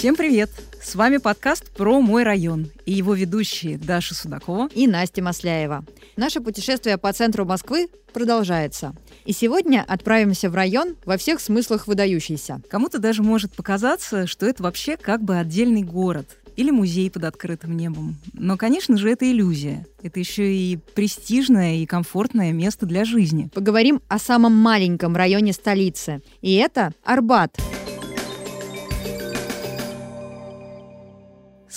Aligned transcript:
Всем 0.00 0.16
привет! 0.16 0.48
С 0.82 0.94
вами 0.94 1.18
подкаст 1.18 1.72
про 1.72 2.00
мой 2.00 2.22
район 2.22 2.70
и 2.86 2.92
его 2.92 3.12
ведущие 3.12 3.76
Даша 3.76 4.14
Судакова 4.14 4.70
и 4.74 4.86
Настя 4.86 5.22
Масляева. 5.22 5.84
Наше 6.16 6.40
путешествие 6.40 6.96
по 6.96 7.12
центру 7.12 7.44
Москвы 7.44 7.86
продолжается. 8.14 8.94
И 9.26 9.34
сегодня 9.34 9.84
отправимся 9.86 10.48
в 10.48 10.54
район 10.54 10.96
во 11.04 11.18
всех 11.18 11.38
смыслах 11.38 11.86
выдающийся. 11.86 12.62
Кому-то 12.70 12.98
даже 12.98 13.22
может 13.22 13.54
показаться, 13.54 14.26
что 14.26 14.46
это 14.46 14.62
вообще 14.62 14.96
как 14.96 15.22
бы 15.22 15.36
отдельный 15.36 15.82
город 15.82 16.38
или 16.56 16.70
музей 16.70 17.10
под 17.10 17.24
открытым 17.24 17.76
небом. 17.76 18.16
Но, 18.32 18.56
конечно 18.56 18.96
же, 18.96 19.10
это 19.10 19.30
иллюзия. 19.30 19.86
Это 20.02 20.18
еще 20.18 20.50
и 20.50 20.78
престижное 20.94 21.76
и 21.76 21.84
комфортное 21.84 22.52
место 22.52 22.86
для 22.86 23.04
жизни. 23.04 23.50
Поговорим 23.52 24.00
о 24.08 24.18
самом 24.18 24.56
маленьком 24.56 25.14
районе 25.14 25.52
столицы. 25.52 26.22
И 26.40 26.54
это 26.54 26.94
Арбат. 27.04 27.60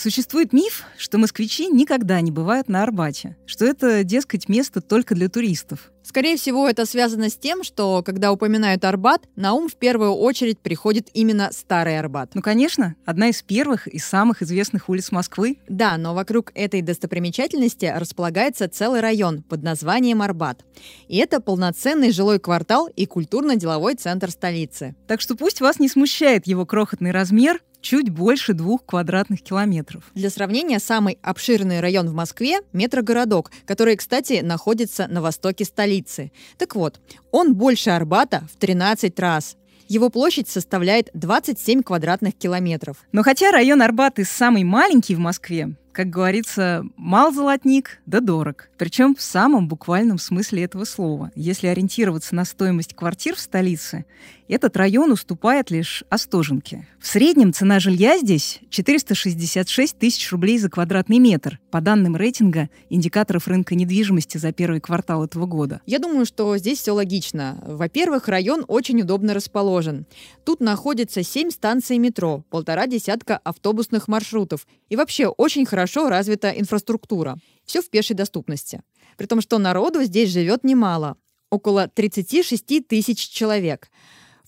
Существует 0.04 0.52
миф, 0.52 0.84
что 0.98 1.18
москвичи 1.18 1.68
никогда 1.68 2.20
не 2.20 2.30
бывают 2.30 2.68
на 2.68 2.84
Арбате, 2.84 3.38
что 3.46 3.64
это, 3.64 4.04
дескать, 4.04 4.50
место 4.50 4.82
только 4.82 5.16
для 5.16 5.30
туристов. 5.30 5.94
Скорее 6.04 6.36
всего, 6.36 6.68
это 6.68 6.86
связано 6.86 7.30
с 7.30 7.38
тем, 7.38 7.64
что, 7.64 8.04
когда 8.04 8.34
упоминают 8.34 8.84
Арбат, 8.84 9.30
на 9.38 9.54
ум 9.54 9.70
в 9.70 9.78
первую 9.78 10.12
очередь 10.12 10.60
приходит 10.60 11.08
именно 11.14 11.52
Старый 11.54 11.98
Арбат. 11.98 12.36
Ну, 12.36 12.42
конечно, 12.42 12.98
одна 13.06 13.30
из 13.30 13.42
первых 13.42 13.88
и 13.88 13.98
самых 13.98 14.42
известных 14.42 14.90
улиц 14.90 15.14
Москвы. 15.14 15.60
Да, 15.70 15.96
но 15.96 16.14
вокруг 16.14 16.52
этой 16.54 16.82
достопримечательности 16.82 17.86
располагается 17.86 18.68
целый 18.68 19.00
район 19.00 19.42
под 19.42 19.64
названием 19.64 20.22
Арбат. 20.22 20.66
И 21.08 21.16
это 21.16 21.40
полноценный 21.40 22.12
жилой 22.12 22.40
квартал 22.40 22.88
и 22.88 23.06
культурно-деловой 23.06 23.96
центр 23.96 24.30
столицы. 24.32 24.98
Так 25.08 25.22
что 25.22 25.38
пусть 25.38 25.62
вас 25.62 25.80
не 25.80 25.88
смущает 25.88 26.46
его 26.46 26.66
крохотный 26.66 27.12
размер, 27.12 27.62
чуть 27.84 28.10
больше 28.10 28.54
двух 28.54 28.84
квадратных 28.86 29.44
километров. 29.44 30.06
Для 30.16 30.32
сравнения, 30.32 30.80
самый 30.80 31.20
обширный 31.22 31.82
район 31.82 32.10
в 32.10 32.14
Москве– 32.14 32.62
метрогородок, 32.74 33.52
который, 33.66 33.98
кстати, 33.98 34.40
находится 34.42 35.08
на 35.08 35.22
востоке 35.22 35.66
столицы. 35.66 36.32
Так 36.58 36.76
вот, 36.76 37.00
он 37.32 37.54
больше 37.54 37.92
Арбата 37.92 38.48
в 38.52 38.58
13 38.58 39.20
раз. 39.20 39.58
Его 39.90 40.10
площадь 40.10 40.48
составляет 40.48 41.10
27 41.14 41.84
квадратных 41.84 42.36
километров. 42.36 42.98
Но 43.12 43.22
хотя 43.22 43.52
район 43.52 43.82
Арбат 43.82 44.18
и 44.18 44.24
самый 44.24 44.64
маленький 44.64 45.14
в 45.14 45.20
Москве, 45.20 45.76
как 45.94 46.10
говорится, 46.10 46.84
мал 46.98 47.32
золотник, 47.32 48.02
да 48.06 48.20
дорог. 48.20 48.70
Причем 48.78 49.16
в 49.16 49.22
самом 49.22 49.68
буквальном 49.68 50.18
смысле 50.18 50.64
этого 50.64 50.84
слова. 50.84 51.32
Если 51.36 51.68
ориентироваться 51.68 52.36
на 52.36 52.44
стоимость 52.44 52.96
квартир 52.96 53.36
в 53.36 53.40
столице, 53.40 54.06
этот 54.50 54.76
район 54.76 55.12
уступает 55.12 55.72
лишь 55.72 56.04
Остоженке. 56.10 56.86
В 57.00 57.08
среднем 57.08 57.54
цена 57.54 57.80
жилья 57.80 58.18
здесь 58.18 58.60
466 58.70 59.98
тысяч 59.98 60.32
рублей 60.32 60.58
за 60.58 60.70
квадратный 60.70 61.20
метр, 61.20 61.60
по 61.72 61.80
данным 61.80 62.16
рейтинга 62.16 62.70
индикаторов 62.90 63.48
рынка 63.48 63.76
недвижимости 63.76 64.38
за 64.38 64.52
первый 64.52 64.82
квартал 64.82 65.24
этого 65.24 65.46
года. 65.46 65.82
Я 65.86 66.00
думаю, 66.00 66.26
что 66.26 66.58
здесь 66.58 66.80
все 66.80 66.92
логично. 66.92 67.58
Во-первых, 67.66 68.28
район 68.28 68.66
очень 68.68 69.02
удобно 69.02 69.34
расположен. 69.34 70.06
Тут 70.44 70.60
находится 70.60 71.24
7 71.24 71.50
станций 71.50 71.98
метро, 71.98 72.44
полтора 72.50 72.88
десятка 72.88 73.38
автобусных 73.38 74.08
маршрутов 74.08 74.68
и 74.90 74.96
вообще 74.96 75.28
очень 75.28 75.66
хорошо 75.66 75.83
развита 76.10 76.50
инфраструктура. 76.50 77.38
Все 77.66 77.82
в 77.82 77.90
пешей 77.90 78.16
доступности. 78.16 78.82
При 79.18 79.26
том, 79.26 79.42
что 79.42 79.58
народу 79.58 80.04
здесь 80.04 80.30
живет 80.30 80.64
немало. 80.64 81.18
Около 81.50 81.88
36 81.88 82.88
тысяч 82.88 83.30
человек. 83.30 83.90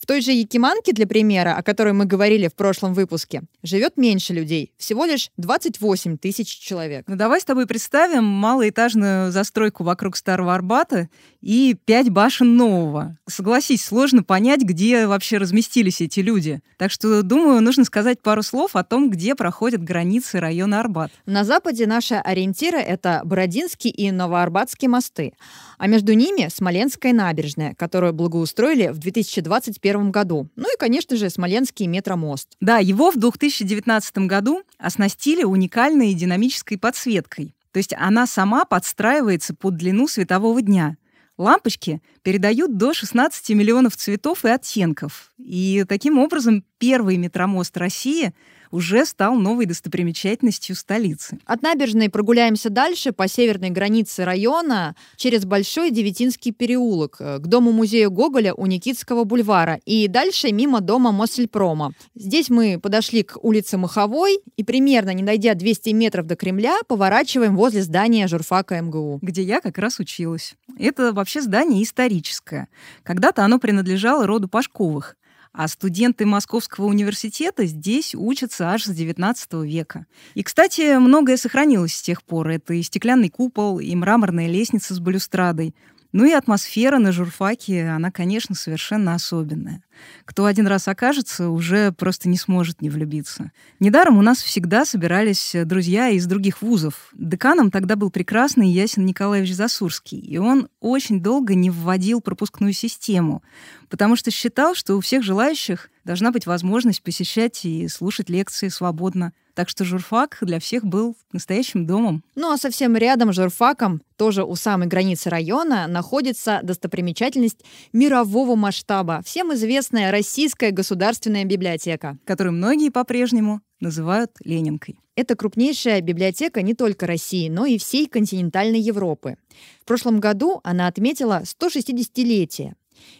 В 0.06 0.08
той 0.08 0.22
же 0.22 0.34
Якиманке, 0.34 0.94
для 0.94 1.08
примера, 1.08 1.56
о 1.56 1.64
которой 1.64 1.94
мы 1.94 2.06
говорили 2.06 2.48
в 2.48 2.53
прошлом 2.53 2.94
выпуске, 2.94 3.42
живет 3.64 3.98
меньше 3.98 4.34
людей, 4.34 4.72
всего 4.78 5.03
лишь 5.06 5.31
28 5.38 6.20
тысяч 6.20 6.47
человек. 6.59 7.06
Ну 7.08 7.16
давай 7.16 7.42
с 7.42 7.44
тобой 7.44 7.66
представим 7.66 8.23
малоэтажную 8.23 9.31
застройку 9.31 9.84
вокруг 9.84 10.16
Старого 10.16 10.53
Арбата 10.53 11.09
и 11.41 11.75
пять 11.85 12.12
башен 12.12 12.56
нового. 12.56 13.18
Согласись, 13.28 13.84
сложно 13.84 14.22
понять, 14.22 14.62
где 14.62 15.07
вообще 15.07 15.38
разместились 15.38 16.02
эти 16.02 16.19
люди. 16.19 16.62
Так 16.78 16.91
что, 16.91 17.24
думаю, 17.24 17.62
нужно 17.62 17.84
сказать 17.84 18.22
пару 18.22 18.44
слов 18.44 18.75
о 18.75 18.84
том, 18.84 19.09
где 19.09 19.34
проходят 19.34 19.84
границы 19.84 20.40
района 20.40 20.81
Арбат. 20.81 21.12
На 21.25 21.44
западе 21.44 21.88
наши 21.88 22.13
ориентиры— 22.13 22.78
это 22.79 23.22
Бородинский 23.25 23.90
и 23.90 24.12
Новоарбатский 24.12 24.88
мосты, 24.88 25.34
а 25.79 25.88
между 25.88 26.13
ними 26.13 26.47
Смоленская 26.53 27.12
набережная, 27.12 27.74
которую 27.74 28.13
благоустроили 28.13 28.90
в 28.90 29.00
2021 29.00 29.94
2021 29.95 30.11
году. 30.11 30.50
Ну 30.56 30.73
и, 30.73 30.78
конечно 30.78 31.16
же, 31.16 31.29
Смоленский 31.29 31.88
метромост. 31.88 32.56
Да, 32.59 32.78
его 32.78 33.11
в 33.11 33.17
2019 33.17 34.17
году 34.19 34.63
оснастили 34.78 35.44
уникальной 35.44 36.13
динамической 36.13 36.78
подсветкой. 36.78 37.56
То 37.72 37.78
есть 37.78 37.94
она 37.97 38.28
сама 38.28 38.66
подстраивается 38.66 39.53
под 39.53 39.75
длину 39.75 40.07
светового 40.07 40.61
дня. 40.61 40.97
Лампочки 41.38 42.01
передают 42.22 42.78
до 42.78 42.94
16 42.94 43.50
миллионов 43.50 43.97
цветов 43.97 44.45
и 44.45 44.50
оттенков. 44.50 45.34
И 45.38 45.84
таким 45.88 46.17
образом 46.17 46.63
первый 46.78 47.17
метромост 47.17 47.75
России— 47.78 48.34
уже 48.75 49.06
стал 49.06 49.36
новой 49.36 49.66
достопримечательностью 49.66 50.75
столицы. 50.75 51.40
От 51.46 51.62
набережной 51.62 52.09
прогуляемся 52.09 52.69
дальше 52.69 53.13
по 53.13 53.28
северной 53.30 53.69
границе 53.69 54.25
района 54.25 54.96
через 55.16 55.46
Большой 55.46 55.91
Девятинский 55.91 56.52
переулок 56.52 57.16
э, 57.19 57.40
к 57.40 57.47
дому-музею 57.47 58.12
Гоголя 58.12 58.53
у 58.53 58.66
Никитского 58.66 59.24
бульвара 59.24 59.80
и 59.85 60.09
дальше 60.09 60.52
мимо 60.52 60.81
дома 60.81 61.14
Моссельпрома. 61.14 61.94
Здесь 62.16 62.50
мы 62.50 62.78
подошли 62.78 63.24
к 63.24 63.38
улице 63.41 63.78
Маховой 63.78 64.40
и 64.58 64.64
примерно, 64.66 65.12
не 65.12 65.24
дойдя 65.24 65.53
200 65.53 65.91
метров 65.91 66.28
до 66.28 66.35
Кремля, 66.35 66.78
поворачиваем 66.85 67.56
возле 67.56 67.81
здания 67.81 68.28
журфака 68.28 68.81
МГУ. 68.81 69.19
Где 69.22 69.41
я 69.41 69.62
как 69.62 69.78
раз 69.78 70.00
училась. 70.00 70.56
Это 70.78 71.14
вообще 71.14 71.41
здание 71.41 71.81
историческое. 71.81 72.68
Когда-то 73.03 73.46
оно 73.46 73.58
принадлежало 73.58 74.28
роду 74.28 74.50
Пашковых. 74.50 75.16
А 75.57 75.69
студенты 75.69 76.25
Московского 76.25 76.85
университета 76.85 77.66
здесь 77.66 78.13
учатся 78.13 78.71
аж 78.71 78.83
с 78.83 78.89
XIX 78.89 79.66
века. 79.66 80.05
И, 80.33 80.43
кстати, 80.43 80.97
многое 80.97 81.38
сохранилось 81.38 81.95
с 81.95 82.01
тех 82.01 82.23
пор. 82.23 82.49
Это 82.49 82.73
и 82.73 82.81
стеклянный 82.81 83.29
купол, 83.29 83.79
и 83.79 83.95
мраморная 83.95 84.47
лестница 84.47 84.93
с 84.93 84.99
балюстрадой. 84.99 85.73
Ну 86.11 86.25
и 86.25 86.31
атмосфера 86.31 86.97
на 86.97 87.13
журфаке, 87.13 87.88
она, 87.88 88.11
конечно, 88.11 88.53
совершенно 88.53 89.16
особенная. 89.16 89.81
Кто 90.25 90.45
один 90.45 90.67
раз 90.67 90.88
окажется, 90.88 91.50
уже 91.50 91.91
просто 91.91 92.29
не 92.29 92.38
сможет 92.38 92.81
не 92.81 92.89
влюбиться. 92.89 93.51
Недаром 93.79 94.17
у 94.17 94.22
нас 94.22 94.41
всегда 94.41 94.85
собирались 94.85 95.56
друзья 95.66 96.09
из 96.09 96.25
других 96.25 96.61
вузов. 96.61 97.09
Деканом 97.13 97.72
тогда 97.72 97.95
был 97.95 98.09
прекрасный 98.09 98.69
Ясен 98.69 99.05
Николаевич 99.05 99.53
Засурский, 99.53 100.19
и 100.19 100.38
он 100.38 100.69
очень 100.79 101.22
долго 101.22 101.55
не 101.55 101.69
вводил 101.69 102.22
пропускную 102.22 102.73
систему, 102.73 103.44
потому 103.89 104.16
что 104.16 104.31
считал, 104.31 104.75
что 104.75 104.95
у 104.95 105.01
всех 105.01 105.23
желающих 105.23 105.89
должна 106.03 106.31
быть 106.31 106.45
возможность 106.45 107.01
посещать 107.01 107.66
и 107.66 107.88
слушать 107.88 108.29
лекции 108.29 108.69
свободно. 108.69 109.34
Так 109.55 109.69
что 109.69 109.85
журфак 109.85 110.38
для 110.41 110.59
всех 110.59 110.84
был 110.84 111.16
настоящим 111.31 111.88
домом. 111.88 112.25
Ну 112.35 112.51
а 112.51 112.57
совсем 112.57 112.97
рядом 112.97 113.31
с 113.31 113.38
журфаком, 113.38 114.01
тоже 114.17 114.44
у 114.44 114.53
самой 114.55 114.88
границы 114.88 115.29
района, 115.29 115.88
находится 115.88 116.59
достопримечательность 116.61 117.63
мирового 117.94 118.55
масштаба. 118.55 119.22
Всем 119.25 119.53
известная 119.85 120.09
Российская 120.09 120.72
государственная 120.72 121.46
библиотека. 121.46 122.18
Которую 122.25 122.53
многие 122.53 122.90
по-прежнему 122.90 123.62
называют 123.79 124.31
Ленинкой. 124.44 125.00
Это 125.16 125.35
крупнейшая 125.35 126.01
библиотека 126.01 126.63
не 126.63 126.73
только 126.73 127.06
России, 127.06 127.50
но 127.50 127.68
и 127.68 127.78
всей 127.78 128.07
континентальной 128.07 128.79
Европы. 128.79 129.38
В 129.81 129.85
прошлом 129.85 130.19
году 130.19 130.59
она 130.63 130.88
отметила 130.88 131.44
160-летие. 131.44 132.73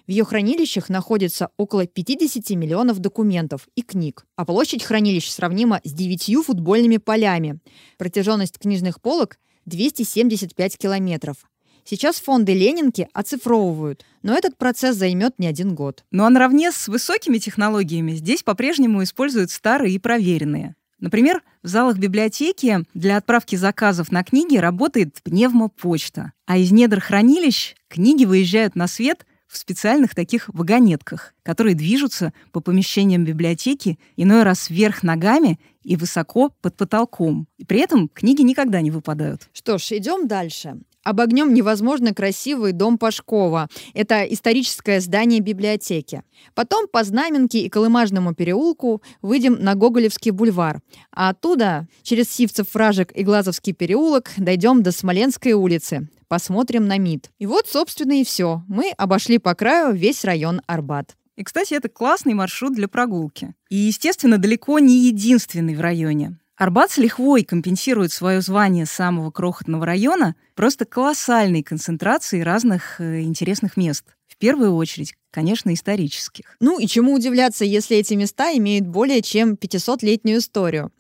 В 0.08 0.10
ее 0.10 0.24
хранилищах 0.24 0.90
находится 0.90 1.50
около 1.58 1.86
50 1.86 2.50
миллионов 2.58 2.98
документов 2.98 3.68
и 3.76 3.84
книг, 3.84 4.26
а 4.36 4.44
площадь 4.44 4.84
хранилищ 4.84 5.30
сравнима 5.30 5.82
с 5.84 5.94
девятью 5.94 6.42
футбольными 6.42 6.98
полями. 6.98 7.60
Протяженность 8.00 8.58
книжных 8.58 9.00
полок 9.02 9.38
275 9.66 10.78
километров. 10.80 11.38
Сейчас 11.88 12.20
фонды 12.20 12.54
Ленинки 12.54 13.08
оцифровывают, 13.14 14.06
но 14.24 14.36
этот 14.36 14.58
процесс 14.58 14.96
займет 14.96 15.38
не 15.38 15.46
один 15.46 15.76
год. 15.76 16.04
Ну 16.10 16.26
а 16.26 16.32
наравне 16.32 16.72
с 16.72 16.88
высокими 16.88 17.38
технологиями 17.38 18.14
здесь 18.14 18.42
по-прежнему 18.42 19.04
используют 19.04 19.52
старые 19.52 19.94
и 19.94 20.00
проверенные. 20.00 20.76
Например, 21.00 21.44
в 21.62 21.68
залах 21.68 22.00
библиотеки 22.00 22.86
для 22.96 23.18
отправки 23.18 23.56
заказов 23.56 24.12
на 24.12 24.24
книги 24.24 24.58
работает 24.58 25.20
пневмопочта, 25.22 26.32
а 26.48 26.58
из 26.58 26.72
недр 26.72 27.00
хранилищ 27.00 27.76
книги 27.88 28.26
выезжают 28.26 28.76
на 28.76 28.88
свет 28.88 29.28
в 29.48 29.56
специальных 29.56 30.16
таких 30.16 30.50
вагонетках, 30.50 31.36
которые 31.44 31.76
движутся 31.76 32.34
по 32.52 32.62
помещениям 32.62 33.26
библиотеки 33.26 34.00
иной 34.16 34.42
раз 34.42 34.72
вверх 34.72 35.04
ногами 35.04 35.60
и 35.84 35.96
высоко 35.96 36.52
под 36.62 36.76
потолком. 36.78 37.48
И 37.60 37.66
при 37.66 37.80
этом 37.80 38.10
книги 38.10 38.42
никогда 38.42 38.82
не 38.82 38.90
выпадают. 38.90 39.50
Что 39.54 39.78
ж, 39.78 39.92
идем 39.92 40.28
дальше. 40.28 40.80
Обогнем 41.06 41.54
невозможно 41.54 42.16
красивый 42.16 42.72
дом 42.72 42.98
Пашкова. 42.98 43.70
Это 43.94 44.24
историческое 44.24 45.00
здание 45.00 45.40
библиотеки. 45.40 46.24
Потом 46.56 46.88
по 46.88 47.04
Знаменке 47.04 47.60
и 47.60 47.70
Колымажному 47.70 48.34
переулку 48.34 49.04
выйдем 49.22 49.54
на 49.62 49.76
Гоголевский 49.76 50.32
бульвар. 50.32 50.82
А 51.12 51.30
оттуда, 51.30 51.88
через 52.02 52.32
Сивцев 52.32 52.74
вражек 52.74 53.12
и 53.16 53.24
Глазовский 53.24 53.74
переулок, 53.74 54.32
дойдем 54.38 54.82
до 54.82 54.92
Смоленской 54.92 55.52
улицы. 55.52 56.10
Посмотрим 56.28 56.88
на 56.88 56.98
МИД. 56.98 57.30
И 57.38 57.46
вот, 57.46 57.68
собственно, 57.68 58.20
и 58.20 58.24
все. 58.24 58.64
Мы 58.68 58.90
обошли 58.98 59.38
по 59.38 59.54
краю 59.54 59.94
весь 59.94 60.26
район 60.26 60.64
Арбат. 60.66 61.16
И, 61.36 61.44
кстати, 61.44 61.76
это 61.76 61.88
классный 61.88 62.34
маршрут 62.34 62.74
для 62.74 62.88
прогулки. 62.88 63.54
И, 63.70 63.76
естественно, 63.76 64.40
далеко 64.40 64.80
не 64.80 64.98
единственный 64.98 65.76
в 65.76 65.82
районе. 65.82 66.40
Арбат 66.58 66.90
с 66.90 66.98
лихвой 66.98 67.44
компенсирует 67.44 68.14
свое 68.14 68.40
звание 68.40 68.86
самого 68.86 69.30
крохотного 69.30 69.86
района 69.86 70.36
просто 70.56 70.86
колоссальной 70.86 71.64
концентрацией 71.64 72.44
разных 72.44 73.02
э, 73.02 73.22
интересных 73.22 73.76
мест. 73.76 74.06
В 74.30 74.38
первую 74.38 74.76
очередь, 74.76 75.16
конечно, 75.32 75.74
исторических. 75.74 76.56
Ну 76.62 76.80
и 76.80 76.88
чему 76.88 77.14
удивляться, 77.14 77.66
если 77.66 77.98
эти 77.98 78.14
места 78.14 78.54
имеют 78.54 78.88
более 78.88 79.22
чем 79.22 79.56
500-летнюю 79.56 80.40
историю. 80.40 80.92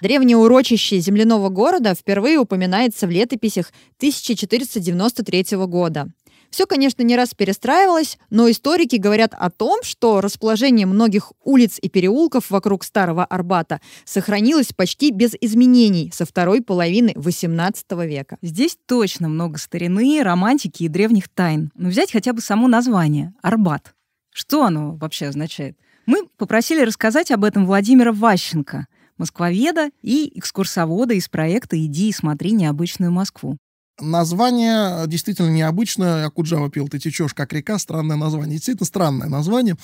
Древнее 0.00 0.38
урочище 0.38 0.98
земляного 0.98 1.50
города 1.50 1.94
впервые 1.94 2.38
упоминается 2.38 3.06
в 3.06 3.10
летописях 3.10 3.70
1493 3.98 5.56
года. 5.66 6.08
Все, 6.52 6.66
конечно, 6.66 7.02
не 7.02 7.16
раз 7.16 7.32
перестраивалось, 7.32 8.18
но 8.28 8.50
историки 8.50 8.96
говорят 8.96 9.32
о 9.32 9.50
том, 9.50 9.80
что 9.82 10.20
расположение 10.20 10.84
многих 10.86 11.32
улиц 11.42 11.78
и 11.80 11.88
переулков 11.88 12.50
вокруг 12.50 12.84
Старого 12.84 13.24
Арбата 13.24 13.80
сохранилось 14.04 14.74
почти 14.74 15.12
без 15.12 15.34
изменений 15.40 16.12
со 16.14 16.26
второй 16.26 16.60
половины 16.60 17.14
XVIII 17.16 18.06
века. 18.06 18.36
Здесь 18.42 18.76
точно 18.84 19.30
много 19.30 19.56
старины, 19.56 20.22
романтики 20.22 20.82
и 20.82 20.88
древних 20.88 21.30
тайн. 21.30 21.70
Но 21.74 21.88
взять 21.88 22.12
хотя 22.12 22.34
бы 22.34 22.42
само 22.42 22.68
название— 22.68 23.32
Арбат. 23.42 23.94
Что 24.30 24.64
оно 24.64 24.94
вообще 24.96 25.28
означает? 25.28 25.78
Мы 26.04 26.26
попросили 26.36 26.82
рассказать 26.82 27.30
об 27.30 27.44
этом 27.44 27.64
Владимира 27.64 28.12
Ващенко, 28.12 28.88
москвоведа 29.16 29.88
и 30.02 30.30
экскурсовода 30.38 31.14
из 31.14 31.30
проекта 31.30 31.82
«Иди 31.82 32.10
и 32.10 32.12
смотри 32.12 32.52
необычную 32.52 33.10
Москву». 33.10 33.56
Название 34.00 35.06
действительно 35.06 35.50
необычное. 35.50 36.26
Акуджава 36.26 36.70
пел 36.70 36.88
«Ты 36.88 36.98
течешь, 36.98 37.34
как 37.34 37.52
река». 37.52 37.78
Странное 37.78 38.16
название. 38.16 38.56
Действительно 38.56 38.86
странное 38.86 39.28
название. 39.28 39.76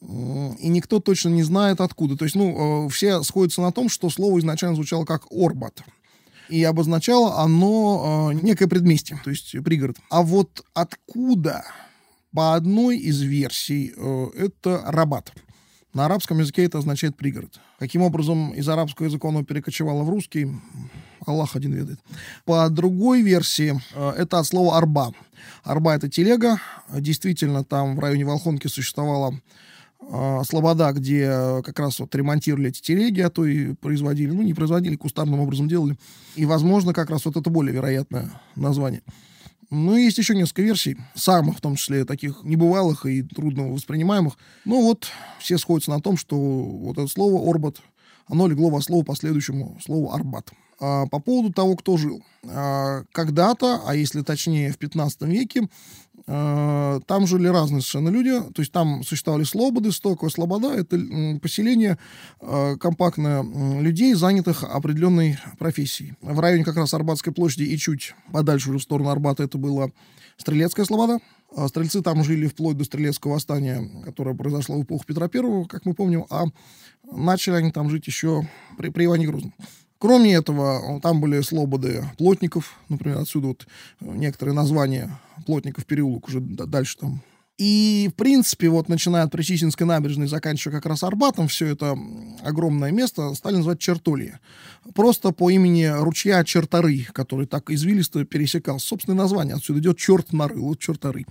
И 0.00 0.68
никто 0.68 1.00
точно 1.00 1.30
не 1.30 1.42
знает 1.42 1.80
откуда. 1.80 2.16
То 2.16 2.24
есть, 2.24 2.36
ну, 2.36 2.86
э, 2.86 2.88
все 2.90 3.22
сходятся 3.22 3.62
на 3.62 3.72
том, 3.72 3.88
что 3.88 4.10
слово 4.10 4.38
изначально 4.38 4.76
звучало 4.76 5.04
как 5.04 5.26
«орбат». 5.30 5.82
И 6.48 6.62
обозначало 6.64 7.40
оно 7.40 8.30
э, 8.32 8.38
некое 8.42 8.68
предместье, 8.68 9.20
то 9.22 9.30
есть 9.30 9.52
пригород. 9.62 9.96
А 10.08 10.22
вот 10.22 10.64
откуда, 10.72 11.64
по 12.32 12.54
одной 12.54 12.96
из 12.98 13.20
версий, 13.20 13.92
э, 13.94 14.26
это 14.36 14.82
Рабат. 14.86 15.32
На 15.92 16.06
арабском 16.06 16.38
языке 16.38 16.64
это 16.64 16.78
означает 16.78 17.16
пригород. 17.16 17.60
Каким 17.78 18.02
образом 18.02 18.52
из 18.54 18.68
арабского 18.68 19.06
языка 19.06 19.28
оно 19.28 19.42
перекочевало 19.44 20.04
в 20.04 20.10
русский, 20.10 20.48
Аллах 21.26 21.56
один 21.56 21.72
ведает. 21.72 22.00
По 22.44 22.68
другой 22.68 23.22
версии, 23.22 23.80
э, 23.94 24.10
это 24.16 24.38
от 24.38 24.46
слова 24.46 24.76
«арба». 24.76 25.12
«Арба»— 25.64 25.94
это 25.96 26.08
телега. 26.08 26.60
Действительно, 26.92 27.64
там 27.64 27.96
в 27.96 28.00
районе 28.00 28.24
Волхонки 28.24 28.66
существовала 28.66 29.34
э, 30.00 30.40
слобода, 30.44 30.92
где 30.92 31.62
как 31.64 31.78
раз 31.78 31.98
вот 32.00 32.14
ремонтировали 32.14 32.68
эти 32.70 32.80
телеги, 32.80 33.20
а 33.20 33.30
то 33.30 33.44
и 33.46 33.74
производили, 33.74 34.30
ну, 34.30 34.42
не 34.42 34.54
производили, 34.54 34.96
кустарным 34.96 35.40
образом 35.40 35.68
делали. 35.68 35.96
И, 36.36 36.44
возможно, 36.46 36.92
как 36.92 37.10
раз 37.10 37.24
вот 37.24 37.36
это 37.36 37.50
более 37.50 37.74
вероятное 37.74 38.30
название. 38.56 39.02
Ну, 39.70 39.96
есть 39.96 40.16
еще 40.16 40.34
несколько 40.34 40.62
версий, 40.62 40.96
самых, 41.14 41.58
в 41.58 41.60
том 41.60 41.76
числе, 41.76 42.06
таких 42.06 42.42
небывалых 42.42 43.04
и 43.04 43.22
трудно 43.22 43.68
воспринимаемых. 43.68 44.38
Но 44.64 44.80
вот 44.80 45.08
все 45.40 45.58
сходятся 45.58 45.90
на 45.90 46.00
том, 46.00 46.16
что 46.16 46.36
вот 46.36 46.96
это 46.96 47.06
слово 47.06 47.48
«орбат», 47.48 47.76
оно 48.26 48.46
легло 48.46 48.70
во 48.70 48.80
слово 48.80 49.04
последующему 49.04 49.78
слову 49.84 50.12
«арбат». 50.12 50.52
А, 50.80 51.06
по 51.06 51.18
поводу 51.18 51.52
того, 51.52 51.76
кто 51.76 51.96
жил. 51.96 52.22
А, 52.44 53.02
когда-то, 53.12 53.82
а 53.84 53.94
если 53.94 54.22
точнее 54.22 54.72
в 54.72 54.78
15 54.78 55.22
веке, 55.22 55.68
а, 56.26 57.00
там 57.06 57.26
жили 57.26 57.48
разные 57.48 57.80
совершенно 57.80 58.10
люди, 58.10 58.40
то 58.52 58.60
есть 58.62 58.70
там 58.70 59.02
существовали 59.02 59.44
слободы, 59.44 59.90
стоковая 59.90 60.30
слобода, 60.30 60.68
это 60.68 60.98
поселение 61.42 61.98
компактное 62.40 63.42
людей, 63.80 64.14
занятых 64.14 64.62
определенной 64.62 65.38
профессией. 65.58 66.14
В 66.20 66.38
районе 66.38 66.64
как 66.64 66.76
раз 66.76 66.94
Арбатской 66.94 67.32
площади 67.32 67.64
и 67.64 67.76
чуть 67.76 68.14
подальше 68.32 68.70
уже 68.70 68.78
в 68.78 68.82
сторону 68.82 69.10
Арбата 69.10 69.42
это 69.42 69.58
была 69.58 69.90
Стрелецкая 70.36 70.86
слобода. 70.86 71.18
Стрельцы 71.68 72.02
там 72.02 72.22
жили 72.22 72.46
вплоть 72.46 72.76
до 72.76 72.84
Стрелецкого 72.84 73.32
восстания, 73.32 73.90
которое 74.04 74.36
произошло 74.36 74.76
в 74.76 74.82
эпоху 74.82 75.04
Петра 75.06 75.28
Первого, 75.28 75.64
как 75.64 75.86
мы 75.86 75.94
помним, 75.94 76.26
а 76.30 76.44
начали 77.10 77.54
они 77.54 77.72
там 77.72 77.88
жить 77.88 78.06
еще 78.06 78.46
при, 78.76 78.90
при 78.90 79.06
Иване 79.06 79.26
Грозном. 79.26 79.54
Кроме 79.98 80.34
этого, 80.34 81.00
там 81.02 81.20
были 81.20 81.40
слободы 81.40 82.04
плотников, 82.18 82.76
например, 82.88 83.18
отсюда 83.18 83.48
вот 83.48 83.66
некоторые 84.00 84.54
названия 84.54 85.18
плотников 85.44 85.86
переулок 85.86 86.28
уже 86.28 86.40
дальше 86.40 86.98
там 86.98 87.20
и, 87.58 88.08
в 88.12 88.14
принципе, 88.14 88.68
вот 88.68 88.88
начиная 88.88 89.24
от 89.24 89.32
Причистинской 89.32 89.84
набережной, 89.84 90.28
заканчивая 90.28 90.76
как 90.76 90.86
раз 90.86 91.02
Арбатом, 91.02 91.48
все 91.48 91.66
это 91.66 91.98
огромное 92.44 92.92
место 92.92 93.34
стали 93.34 93.56
называть 93.56 93.80
Чертолье. 93.80 94.38
Просто 94.94 95.32
по 95.32 95.50
имени 95.50 95.84
ручья 95.86 96.44
Чертары, 96.44 97.06
который 97.12 97.46
так 97.46 97.68
извилисто 97.70 98.24
пересекал. 98.24 98.78
Собственное 98.78 99.18
название 99.18 99.56
отсюда 99.56 99.80
идет 99.80 99.98
Черт 99.98 100.32
Нары, 100.32 100.60
вот 100.60 100.78
Чертары. 100.78 101.26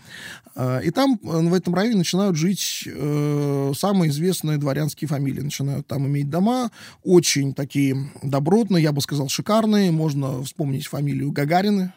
А, 0.54 0.80
и 0.80 0.92
там, 0.92 1.18
э, 1.24 1.28
в 1.28 1.54
этом 1.54 1.74
районе, 1.74 1.96
начинают 1.96 2.36
жить 2.36 2.84
э, 2.86 3.72
самые 3.78 4.12
известные 4.12 4.58
дворянские 4.58 5.08
фамилии. 5.08 5.42
Начинают 5.42 5.88
там 5.88 6.08
иметь 6.08 6.30
дома, 6.30 6.72
очень 7.04 7.54
такие 7.54 8.12
добротные, 8.22 8.84
я 8.84 8.92
бы 8.92 9.00
сказал, 9.00 9.30
шикарные. 9.30 9.92
Можно 9.92 10.44
вспомнить 10.44 10.88
фамилию 10.88 11.32
Гагарины, 11.32 11.94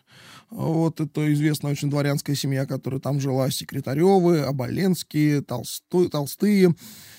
вот 0.51 1.01
это 1.01 1.33
известная 1.33 1.73
очень 1.73 1.91
дворянская 1.91 2.35
семья, 2.35 2.67
которая 2.67 3.01
там 3.01 3.21
жила, 3.21 3.51
Секретаревы, 3.51 4.41
Оболенские, 4.41 5.43
Толстой, 5.43 6.09
Толстые. 6.09 6.75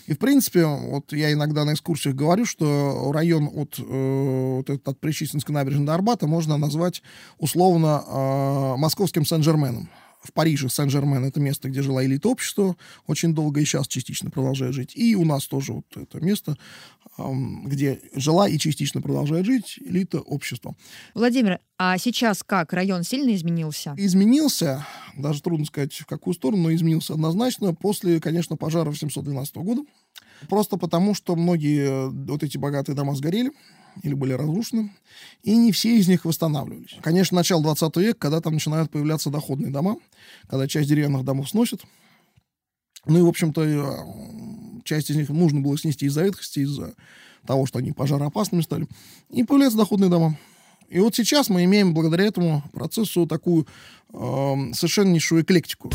И, 0.08 0.14
в 0.14 0.18
принципе, 0.18 0.66
вот 0.66 1.14
я 1.14 1.32
иногда 1.32 1.64
на 1.64 1.74
экскурсиях 1.74 2.16
говорю, 2.16 2.46
что 2.46 3.12
район 3.14 3.50
от, 3.54 3.80
э, 3.80 4.56
вот 4.58 4.70
этот, 4.70 4.88
от 4.88 5.00
Причистинской 5.00 5.54
набережной 5.54 5.86
до 5.86 5.94
Арбата 5.94 6.28
можно 6.28 6.58
назвать 6.58 7.02
условно 7.38 8.04
э, 8.06 8.76
московским 8.78 9.26
Сен-Жерменом 9.26 9.90
в 10.22 10.34
Париже 10.34 10.70
Сен-Жермен 10.70 11.26
это 11.26 11.40
место, 11.40 11.70
где 11.70 11.82
жила 11.82 12.06
элита 12.06 12.30
общества 12.30 12.76
очень 13.08 13.34
долго 13.34 13.60
и 13.60 13.66
сейчас 13.66 13.88
частично 13.88 14.30
продолжает 14.30 14.74
жить. 14.74 14.96
И 14.96 15.16
у 15.16 15.26
нас 15.26 15.48
тоже 15.48 15.74
вот 15.74 15.86
это 15.96 16.20
место, 16.24 16.58
где 17.66 18.00
жила 18.14 18.48
и 18.48 18.58
частично 18.58 19.02
продолжает 19.02 19.46
жить 19.46 19.80
элита 19.84 20.20
общества. 20.20 20.76
Владимир, 21.14 21.60
а 21.78 21.98
сейчас 21.98 22.44
как? 22.44 22.74
Район 22.74 23.04
сильно 23.04 23.34
изменился? 23.36 23.94
Изменился, 23.98 24.86
даже 25.18 25.42
трудно 25.42 25.66
сказать 25.66 25.94
в 25.94 26.06
какую 26.06 26.34
сторону, 26.34 26.64
но 26.64 26.74
изменился 26.74 27.14
однозначно 27.14 27.74
после, 27.74 28.20
конечно, 28.20 28.58
пожара 28.58 28.94
712 28.94 29.56
года. 29.58 29.84
Просто 30.50 30.78
потому, 30.78 31.14
что 31.14 31.36
многие 31.36 31.88
э, 31.88 32.10
вот 32.10 32.44
эти 32.44 32.58
богатые 32.58 32.96
дома 32.96 33.16
сгорели, 33.16 33.52
или 34.04 34.14
были 34.14 34.34
разрушены, 34.34 34.92
и 35.44 35.56
не 35.56 35.72
все 35.72 35.98
из 35.98 36.08
них 36.08 36.26
восстанавливались. 36.26 36.96
Конечно, 37.02 37.36
начало 37.36 37.62
20 37.62 37.98
века, 37.98 38.20
когда 38.20 38.42
там 38.42 38.54
начинают 38.54 38.90
появляться 38.90 39.30
доходные 39.30 39.72
дома, 39.72 39.98
когда 40.48 40.68
часть 40.68 40.90
деревянных 40.90 41.26
домов 41.26 41.50
сносят, 41.50 41.82
ну 43.06 43.20
и, 43.20 43.22
в 43.22 43.28
общем-то, 43.28 43.64
э, 43.64 43.82
часть 44.92 45.10
из 45.10 45.16
них 45.16 45.30
нужно 45.30 45.62
было 45.62 45.78
снести 45.78 46.06
из-за 46.08 46.24
ветхости, 46.24 46.60
из-за 46.60 46.96
того, 47.48 47.66
что 47.66 47.80
они 47.80 47.94
пожароопасными 47.94 48.62
стали, 48.62 48.88
и 49.30 49.44
появляются 49.44 49.78
доходные 49.78 50.10
дома. 50.10 50.38
И 50.90 51.00
вот 51.00 51.16
сейчас 51.16 51.48
мы 51.48 51.64
имеем 51.64 51.94
благодаря 51.94 52.26
этому 52.26 52.62
процессу 52.74 53.26
такую 53.26 53.66
э, 54.12 54.18
совершеннейшую 54.74 55.44
эклектику. 55.44 55.90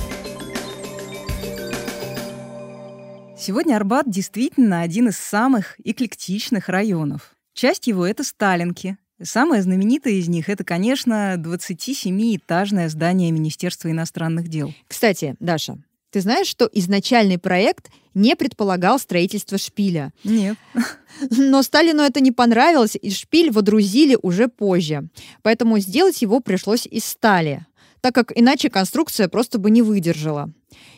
Сегодня 3.38 3.76
Арбат 3.76 4.08
действительно 4.08 4.80
один 4.80 5.08
из 5.08 5.18
самых 5.18 5.78
эклектичных 5.84 6.70
районов. 6.70 7.36
Часть 7.52 7.88
его— 7.88 8.06
это 8.08 8.24
Сталинки. 8.24 8.96
Самое 9.22 9.60
знаменитое 9.60 10.14
из 10.14 10.28
них— 10.28 10.48
это, 10.50 10.64
конечно, 10.64 11.34
27-этажное 11.36 12.88
здание 12.88 13.30
Министерства 13.30 13.90
иностранных 13.90 14.48
дел. 14.48 14.72
Кстати, 14.88 15.36
Даша, 15.38 15.76
ты 16.16 16.22
знаешь, 16.22 16.46
что 16.46 16.66
изначальный 16.72 17.36
проект 17.36 17.90
не 18.14 18.36
предполагал 18.36 18.98
строительство 18.98 19.58
шпиля? 19.58 20.14
Нет. 20.24 20.56
Но 21.30 21.62
Сталину 21.62 22.00
это 22.00 22.20
не 22.20 22.32
понравилось, 22.32 22.96
и 22.96 23.10
шпиль 23.10 23.50
водрузили 23.50 24.16
уже 24.22 24.48
позже. 24.48 25.10
Поэтому 25.42 25.78
сделать 25.78 26.22
его 26.22 26.40
пришлось 26.40 26.86
из 26.86 27.04
стали, 27.04 27.66
так 28.00 28.14
как 28.14 28.32
иначе 28.34 28.70
конструкция 28.70 29.28
просто 29.28 29.58
бы 29.58 29.70
не 29.70 29.82
выдержала. 29.82 30.50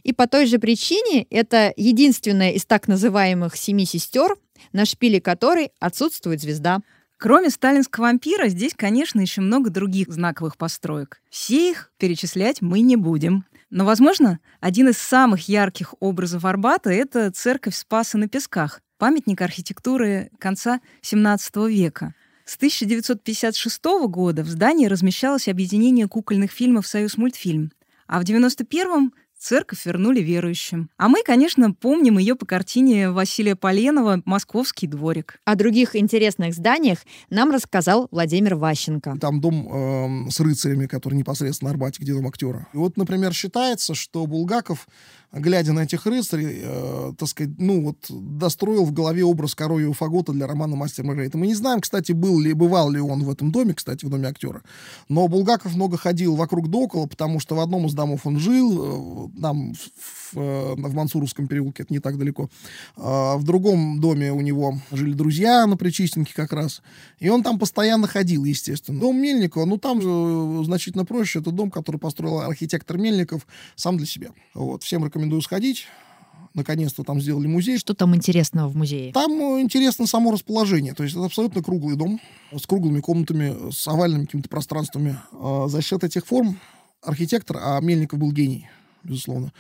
И 0.04 0.12
по 0.12 0.28
той 0.28 0.46
же 0.46 0.60
причине 0.60 1.26
это 1.30 1.72
единственная 1.76 2.52
из 2.52 2.64
так 2.64 2.86
называемых 2.86 3.56
семи 3.56 3.86
сестер, 3.86 4.36
на 4.72 4.84
шпиле 4.84 5.20
которой 5.20 5.72
отсутствует 5.80 6.40
звезда. 6.40 6.78
Кроме 7.16 7.50
сталинского 7.50 8.06
ампира, 8.10 8.46
здесь, 8.46 8.74
конечно, 8.76 9.18
еще 9.18 9.40
много 9.40 9.70
других 9.70 10.12
знаковых 10.12 10.56
построек. 10.56 11.20
Все 11.28 11.70
их 11.72 11.90
перечислять 11.98 12.62
мы 12.62 12.78
не 12.78 12.94
будем. 12.94 13.44
Но, 13.70 13.84
возможно, 13.84 14.40
один 14.60 14.88
из 14.88 14.98
самых 14.98 15.48
ярких 15.48 15.94
образов 16.00 16.44
Арбата— 16.44 16.90
это 16.90 17.30
церковь 17.30 17.76
Спаса 17.76 18.16
на 18.16 18.28
Песках, 18.28 18.80
памятник 18.96 19.42
архитектуры 19.42 20.30
конца 20.38 20.80
XVII 21.02 21.70
века. 21.70 22.14
С 22.46 22.56
1956 22.56 23.84
года 24.08 24.42
в 24.42 24.48
здании 24.48 24.86
размещалось 24.86 25.48
объединение 25.48 26.08
кукольных 26.08 26.50
фильмов 26.50 26.86
«Союз 26.86 27.18
мультфильм», 27.18 27.72
а 28.06 28.20
в 28.20 28.24
1991-м 28.24 29.12
церковь 29.38 29.86
вернули 29.86 30.20
верующим. 30.20 30.90
А 30.96 31.08
мы, 31.08 31.22
конечно, 31.22 31.72
помним 31.72 32.18
ее 32.18 32.34
по 32.34 32.44
картине 32.44 33.10
Василия 33.10 33.56
Поленова 33.56 34.22
«Московский 34.24 34.86
дворик». 34.86 35.40
О 35.44 35.54
других 35.54 35.96
интересных 35.96 36.54
зданиях 36.54 36.98
нам 37.30 37.50
рассказал 37.50 38.08
Владимир 38.10 38.56
Ващенко. 38.56 39.16
Там 39.20 39.40
дом 39.40 40.26
э, 40.26 40.30
с 40.30 40.40
рыцарями, 40.40 40.86
который 40.86 41.14
непосредственно 41.14 41.70
на 41.70 41.74
Арбате, 41.74 42.02
где 42.02 42.12
дом 42.12 42.26
актера. 42.26 42.66
И 42.72 42.76
вот, 42.76 42.96
например, 42.96 43.32
считается, 43.32 43.94
что 43.94 44.26
Булгаков 44.26 44.88
глядя 45.32 45.72
на 45.72 45.80
этих 45.80 46.06
рыцарей, 46.06 46.60
э, 46.62 47.12
так 47.18 47.28
сказать, 47.28 47.52
ну 47.58 47.82
вот 47.82 48.06
достроил 48.08 48.84
в 48.84 48.92
голове 48.92 49.24
образ 49.24 49.54
коровьего 49.54 49.92
фагота 49.92 50.32
для 50.32 50.46
романа 50.46 50.74
«Мастер 50.76 51.04
Маргарита». 51.04 51.36
Мы 51.36 51.48
не 51.48 51.54
знаем, 51.54 51.80
кстати, 51.80 52.12
был 52.12 52.40
ли, 52.40 52.54
бывал 52.54 52.90
ли 52.90 53.00
он 53.00 53.24
в 53.24 53.30
этом 53.30 53.52
доме, 53.52 53.74
кстати, 53.74 54.04
в 54.06 54.08
доме 54.08 54.28
актера, 54.28 54.62
но 55.08 55.28
Булгаков 55.28 55.74
много 55.74 55.98
ходил 55.98 56.34
вокруг 56.34 56.70
да 56.70 56.78
около, 56.78 57.06
потому 57.06 57.40
что 57.40 57.56
в 57.56 57.60
одном 57.60 57.86
из 57.86 57.94
домов 57.94 58.26
он 58.26 58.38
жил, 58.38 59.28
э, 59.28 59.40
там 59.40 59.74
в, 59.74 59.78
в, 59.78 60.38
э, 60.38 60.74
в 60.76 60.94
Мансуровском 60.94 61.46
переулке, 61.46 61.82
это 61.82 61.92
не 61.92 62.00
так 62.00 62.16
далеко, 62.16 62.48
а 62.96 63.36
в 63.36 63.44
другом 63.44 64.00
доме 64.00 64.32
у 64.32 64.40
него 64.40 64.78
жили 64.90 65.12
друзья 65.12 65.66
на 65.66 65.76
Причистенке 65.76 66.32
как 66.34 66.52
раз, 66.52 66.80
и 67.18 67.28
он 67.28 67.42
там 67.42 67.58
постоянно 67.58 68.06
ходил, 68.06 68.44
естественно. 68.44 68.98
Дом 68.98 69.20
Мельникова, 69.20 69.66
ну 69.66 69.76
там 69.76 70.00
же 70.00 70.08
э, 70.08 70.64
значительно 70.64 71.04
проще, 71.04 71.40
это 71.40 71.50
дом, 71.50 71.70
который 71.70 71.98
построил 71.98 72.40
архитектор 72.40 72.96
Мельников 72.96 73.46
сам 73.76 73.98
для 73.98 74.06
себя. 74.06 74.30
Вот, 74.54 74.82
всем 74.82 75.04
рекомендую 75.04 75.17
рекомендую 75.18 75.42
сходить. 75.42 75.86
Наконец-то 76.54 77.02
там 77.02 77.20
сделали 77.20 77.46
музей. 77.46 77.78
Что 77.78 77.94
там 77.94 78.14
интересного 78.14 78.68
в 78.68 78.76
музее? 78.76 79.12
Там 79.12 79.32
э, 79.32 79.60
интересно 79.60 80.06
само 80.06 80.30
расположение. 80.30 80.94
То 80.94 81.02
есть 81.02 81.14
это 81.14 81.26
абсолютно 81.26 81.62
круглый 81.62 81.96
дом 81.96 82.20
с 82.52 82.66
круглыми 82.66 83.00
комнатами, 83.00 83.70
с 83.70 83.86
овальными 83.86 84.24
какими-то 84.24 84.48
пространствами. 84.48 85.18
А 85.32 85.66
за 85.68 85.82
счет 85.82 86.04
этих 86.04 86.24
форм 86.26 86.58
архитектор, 87.02 87.58
а 87.60 87.80
Мельников 87.80 88.18
был 88.18 88.32
гений, 88.32 88.68
безусловно, 89.02 89.52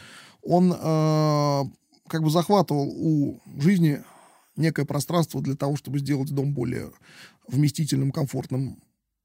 он 0.42 0.72
э, 0.72 1.62
как 2.08 2.22
бы 2.22 2.30
захватывал 2.30 2.88
у 2.88 3.40
жизни 3.58 4.02
некое 4.56 4.86
пространство 4.86 5.40
для 5.40 5.54
того, 5.54 5.76
чтобы 5.76 5.98
сделать 5.98 6.30
дом 6.32 6.52
более 6.52 6.90
вместительным, 7.46 8.12
комфортным, 8.12 8.78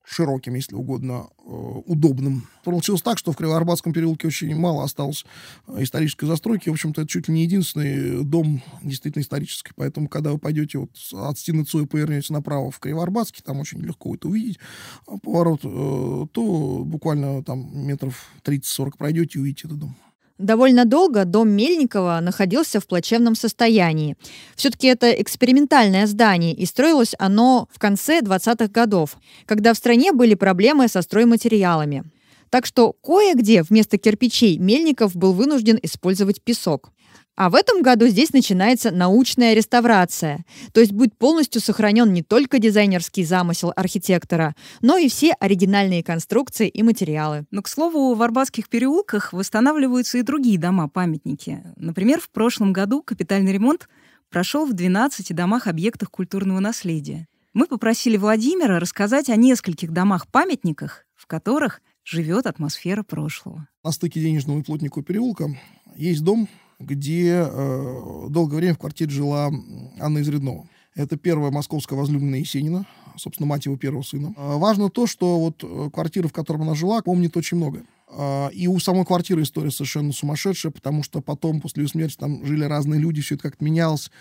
широким, 0.03 0.55
если 0.55 0.75
угодно, 0.75 1.27
э, 1.37 1.49
удобным. 1.85 2.47
Получилось 2.63 3.01
так, 3.01 3.17
что 3.17 3.31
в 3.31 3.37
Кривоарбатском 3.37 3.93
переулке 3.93 4.27
очень 4.27 4.55
мало 4.55 4.83
осталось 4.83 5.25
э, 5.67 5.83
исторической 5.83 6.25
застройки. 6.25 6.69
В 6.69 6.73
общем-то, 6.73 7.01
это 7.01 7.09
чуть 7.09 7.27
ли 7.27 7.33
не 7.33 7.43
единственный 7.43 8.23
дом 8.23 8.61
действительно 8.81 9.21
исторический. 9.21 9.71
Поэтому, 9.75 10.07
когда 10.07 10.31
вы 10.31 10.39
пойдете 10.39 10.79
вот 10.79 10.91
от 11.13 11.37
стены 11.37 11.63
Цоя 11.63 11.85
повернете 11.85 12.33
направо 12.33 12.69
в 12.71 12.79
Кривоарбатский, 12.79 13.43
там 13.43 13.59
очень 13.59 13.79
легко 13.79 14.15
это 14.15 14.27
увидеть, 14.27 14.59
а 15.07 15.17
поворот, 15.17 15.61
э, 15.63 16.25
то 16.31 16.83
буквально 16.85 17.43
там 17.43 17.85
метров 17.85 18.27
30-40 18.43 18.97
пройдете 18.97 19.39
и 19.39 19.41
увидите 19.41 19.67
этот 19.67 19.79
дом. 19.79 19.95
Довольно 20.39 20.85
долго 20.85 21.25
дом 21.25 21.49
Мельникова 21.49 22.19
находился 22.21 22.79
в 22.79 22.87
плачевном 22.87 23.35
состоянии. 23.35 24.17
Все-таки 24.55 24.87
это 24.87 25.11
экспериментальное 25.11 26.07
здание, 26.07 26.53
и 26.53 26.65
строилось 26.65 27.13
оно 27.19 27.67
в 27.71 27.77
конце 27.77 28.19
20-х 28.21 28.67
годов, 28.67 29.17
когда 29.45 29.73
в 29.73 29.77
стране 29.77 30.11
были 30.11 30.33
проблемы 30.33 30.87
со 30.87 31.03
стройматериалами. 31.03 32.03
Так 32.49 32.65
что 32.65 32.93
кое-где 32.93 33.63
вместо 33.63 33.97
кирпичей 33.97 34.57
Мельников 34.57 35.15
был 35.15 35.33
вынужден 35.33 35.79
использовать 35.81 36.41
песок. 36.41 36.91
А 37.35 37.49
в 37.49 37.55
этом 37.55 37.81
году 37.81 38.07
здесь 38.07 38.31
начинается 38.31 38.91
научная 38.91 39.53
реставрация, 39.55 40.45
то 40.71 40.79
есть 40.79 40.91
будет 40.91 41.17
полностью 41.17 41.61
сохранен 41.61 42.13
не 42.13 42.21
только 42.21 42.59
дизайнерский 42.59 43.23
замысел 43.23 43.73
архитектора, 43.75 44.55
но 44.81 44.97
и 44.97 45.09
все 45.09 45.33
оригинальные 45.39 46.03
конструкции 46.03 46.67
и 46.67 46.83
материалы. 46.83 47.45
Но, 47.49 47.63
к 47.63 47.67
слову, 47.67 48.13
в 48.13 48.21
Арбатских 48.21 48.69
переулках 48.69 49.33
восстанавливаются 49.33 50.19
и 50.19 50.21
другие 50.21 50.59
дома-памятники. 50.59 51.63
Например, 51.75 52.19
в 52.19 52.29
прошлом 52.29 52.71
году 52.71 53.01
капитальный 53.01 53.51
ремонт 53.51 53.89
прошел 54.29 54.65
в 54.65 54.73
12 54.73 55.35
домах-объектах 55.35 56.11
культурного 56.11 56.59
наследия. 56.59 57.27
Мы 57.53 57.67
попросили 57.67 58.17
Владимира 58.17 58.79
рассказать 58.79 59.29
о 59.29 59.35
нескольких 59.35 59.91
домах-памятниках, 59.91 61.05
в 61.15 61.27
которых 61.27 61.81
живет 62.03 62.47
атмосфера 62.47 63.03
прошлого. 63.03 63.67
На 63.83 63.91
стыке 63.91 64.19
Денежного 64.19 64.59
и 64.59 64.63
Плотникового 64.63 65.05
переулка 65.05 65.49
есть 65.95 66.23
дом, 66.23 66.47
где 66.79 67.45
э, 67.47 68.27
долгое 68.29 68.57
время 68.57 68.75
в 68.75 68.79
квартире 68.79 69.11
жила 69.11 69.51
Анна 69.99 70.19
Изреднова. 70.19 70.67
Это 70.95 71.17
первая 71.17 71.51
московская 71.51 71.95
возлюбленная 71.95 72.39
Есенина, 72.39 72.85
собственно, 73.17 73.47
мать 73.47 73.65
его 73.65 73.77
первого 73.77 74.03
сына. 74.03 74.33
Э, 74.37 74.57
важно 74.57 74.89
то, 74.89 75.07
что 75.07 75.39
вот 75.39 75.63
э, 75.63 75.89
квартира, 75.91 76.27
в 76.27 76.33
которой 76.33 76.61
она 76.61 76.75
жила, 76.75 77.01
помнит 77.01 77.35
очень 77.35 77.57
много. 77.57 77.83
Э, 78.09 78.49
и 78.51 78.67
у 78.67 78.77
самой 78.79 79.05
квартиры 79.05 79.41
история 79.41 79.71
совершенно 79.71 80.13
сумасшедшая, 80.13 80.71
потому 80.71 81.03
что 81.03 81.21
потом, 81.21 81.61
после 81.61 81.83
ее 81.83 81.89
смерти, 81.89 82.17
там 82.17 82.45
жили 82.45 82.65
разные 82.65 82.99
люди, 82.99 83.21
все 83.21 83.35
это 83.35 83.43
как-то 83.43 83.63
менялось. 83.63 84.11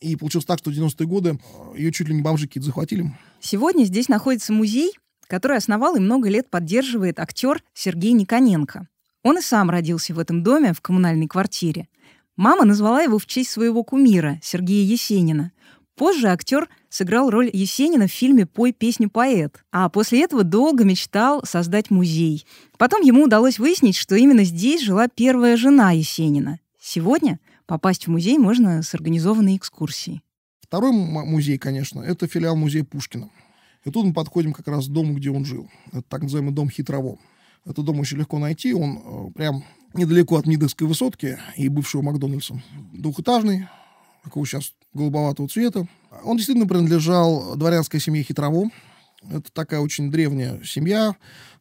И 0.00 0.16
получилось 0.16 0.44
так, 0.44 0.58
что 0.58 0.70
в 0.70 0.74
90-е 0.74 1.06
годы 1.06 1.38
ее 1.76 1.90
чуть 1.92 2.08
ли 2.08 2.14
не 2.14 2.22
бомжики 2.22 2.58
захватили. 2.58 3.12
Сегодня 3.40 3.84
здесь 3.84 4.08
находится 4.08 4.52
музей, 4.52 4.92
который 5.26 5.56
основал 5.56 5.96
и 5.96 6.00
много 6.00 6.28
лет 6.28 6.50
поддерживает 6.50 7.18
актер 7.18 7.62
Сергей 7.74 8.12
Никоненко. 8.12 8.86
Он 9.24 9.38
и 9.38 9.42
сам 9.42 9.70
родился 9.70 10.14
в 10.14 10.18
этом 10.18 10.42
доме, 10.42 10.72
в 10.72 10.80
коммунальной 10.80 11.26
квартире. 11.26 11.88
Мама 12.38 12.64
назвала 12.64 13.02
его 13.02 13.18
в 13.18 13.26
честь 13.26 13.50
своего 13.50 13.82
кумира, 13.82 14.38
Сергея 14.44 14.86
Есенина. 14.86 15.50
Позже 15.96 16.28
актер 16.28 16.68
сыграл 16.88 17.30
роль 17.30 17.50
Есенина 17.52 18.06
в 18.06 18.12
фильме 18.12 18.46
«Пой 18.46 18.70
песню 18.70 19.10
поэт», 19.10 19.64
а 19.72 19.88
после 19.88 20.22
этого 20.22 20.44
долго 20.44 20.84
мечтал 20.84 21.44
создать 21.44 21.90
музей. 21.90 22.46
Потом 22.78 23.02
ему 23.02 23.24
удалось 23.24 23.58
выяснить, 23.58 23.96
что 23.96 24.14
именно 24.14 24.44
здесь 24.44 24.84
жила 24.84 25.08
первая 25.08 25.56
жена 25.56 25.90
Есенина. 25.90 26.60
Сегодня 26.80 27.40
попасть 27.66 28.06
в 28.06 28.10
музей 28.10 28.38
можно 28.38 28.84
с 28.84 28.94
организованной 28.94 29.56
экскурсией. 29.56 30.22
Второй 30.60 30.92
музей, 30.92 31.58
конечно, 31.58 32.02
это 32.02 32.28
филиал 32.28 32.54
музея 32.54 32.84
Пушкина. 32.84 33.30
И 33.84 33.90
тут 33.90 34.06
мы 34.06 34.12
подходим 34.12 34.52
как 34.52 34.68
раз 34.68 34.86
к 34.86 34.90
дому, 34.90 35.14
где 35.14 35.30
он 35.30 35.44
жил. 35.44 35.68
Это 35.90 36.02
так 36.02 36.22
называемый 36.22 36.54
дом 36.54 36.70
Хитрово. 36.70 37.18
Этот 37.64 37.84
дом 37.84 37.98
очень 37.98 38.18
легко 38.18 38.38
найти, 38.38 38.74
он 38.74 38.98
э, 39.04 39.32
прям 39.32 39.64
недалеко 39.94 40.36
от 40.36 40.46
Мидовской 40.46 40.86
высотки 40.86 41.38
и 41.56 41.68
бывшего 41.68 42.02
Макдональдса. 42.02 42.60
Двухэтажный, 42.92 43.68
такого 44.22 44.46
сейчас 44.46 44.74
голубоватого 44.92 45.48
цвета. 45.48 45.86
Он 46.24 46.36
действительно 46.36 46.68
принадлежал 46.68 47.56
дворянской 47.56 48.00
семье 48.00 48.22
Хитрово. 48.22 48.70
Это 49.22 49.50
такая 49.52 49.80
очень 49.80 50.10
древняя 50.10 50.60
семья, 50.64 51.16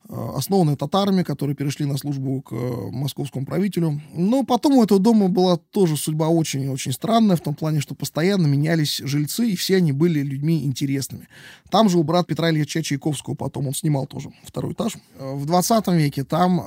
э, 0.07 0.29
основанная 0.35 0.75
татарами, 0.75 1.23
которые 1.23 1.55
перешли 1.55 1.85
на 1.85 1.97
службу 1.97 2.41
к 2.41 2.51
э, 2.51 2.89
московскому 2.91 3.45
правителю. 3.45 3.99
Но 4.13 4.43
потом 4.43 4.77
у 4.77 4.83
этого 4.83 4.99
дома 4.99 5.27
была 5.27 5.57
тоже 5.57 5.97
судьба 5.97 6.27
очень-очень 6.27 6.91
странная, 6.91 7.35
в 7.35 7.41
том 7.41 7.55
плане, 7.55 7.81
что 7.81 7.95
постоянно 7.95 8.45
менялись 8.45 8.99
жильцы, 9.03 9.49
и 9.49 9.55
все 9.55 9.77
они 9.77 9.91
были 9.91 10.21
людьми 10.21 10.65
интересными. 10.65 11.27
Там 11.71 11.89
жил 11.89 12.03
брат 12.03 12.27
Петра 12.27 12.51
Ильича 12.51 12.83
Чайковского, 12.83 13.33
потом 13.33 13.67
он 13.67 13.73
снимал 13.73 14.05
тоже 14.05 14.29
второй 14.43 14.73
этаж. 14.73 14.93
Э, 15.17 15.33
в 15.33 15.45
20 15.45 15.87
веке 15.87 16.23
там 16.23 16.59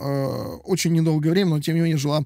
очень 0.65 0.93
недолгое 0.93 1.33
время, 1.33 1.51
но 1.51 1.61
тем 1.61 1.77
не 1.77 1.83
менее 1.83 1.99
жила 1.99 2.25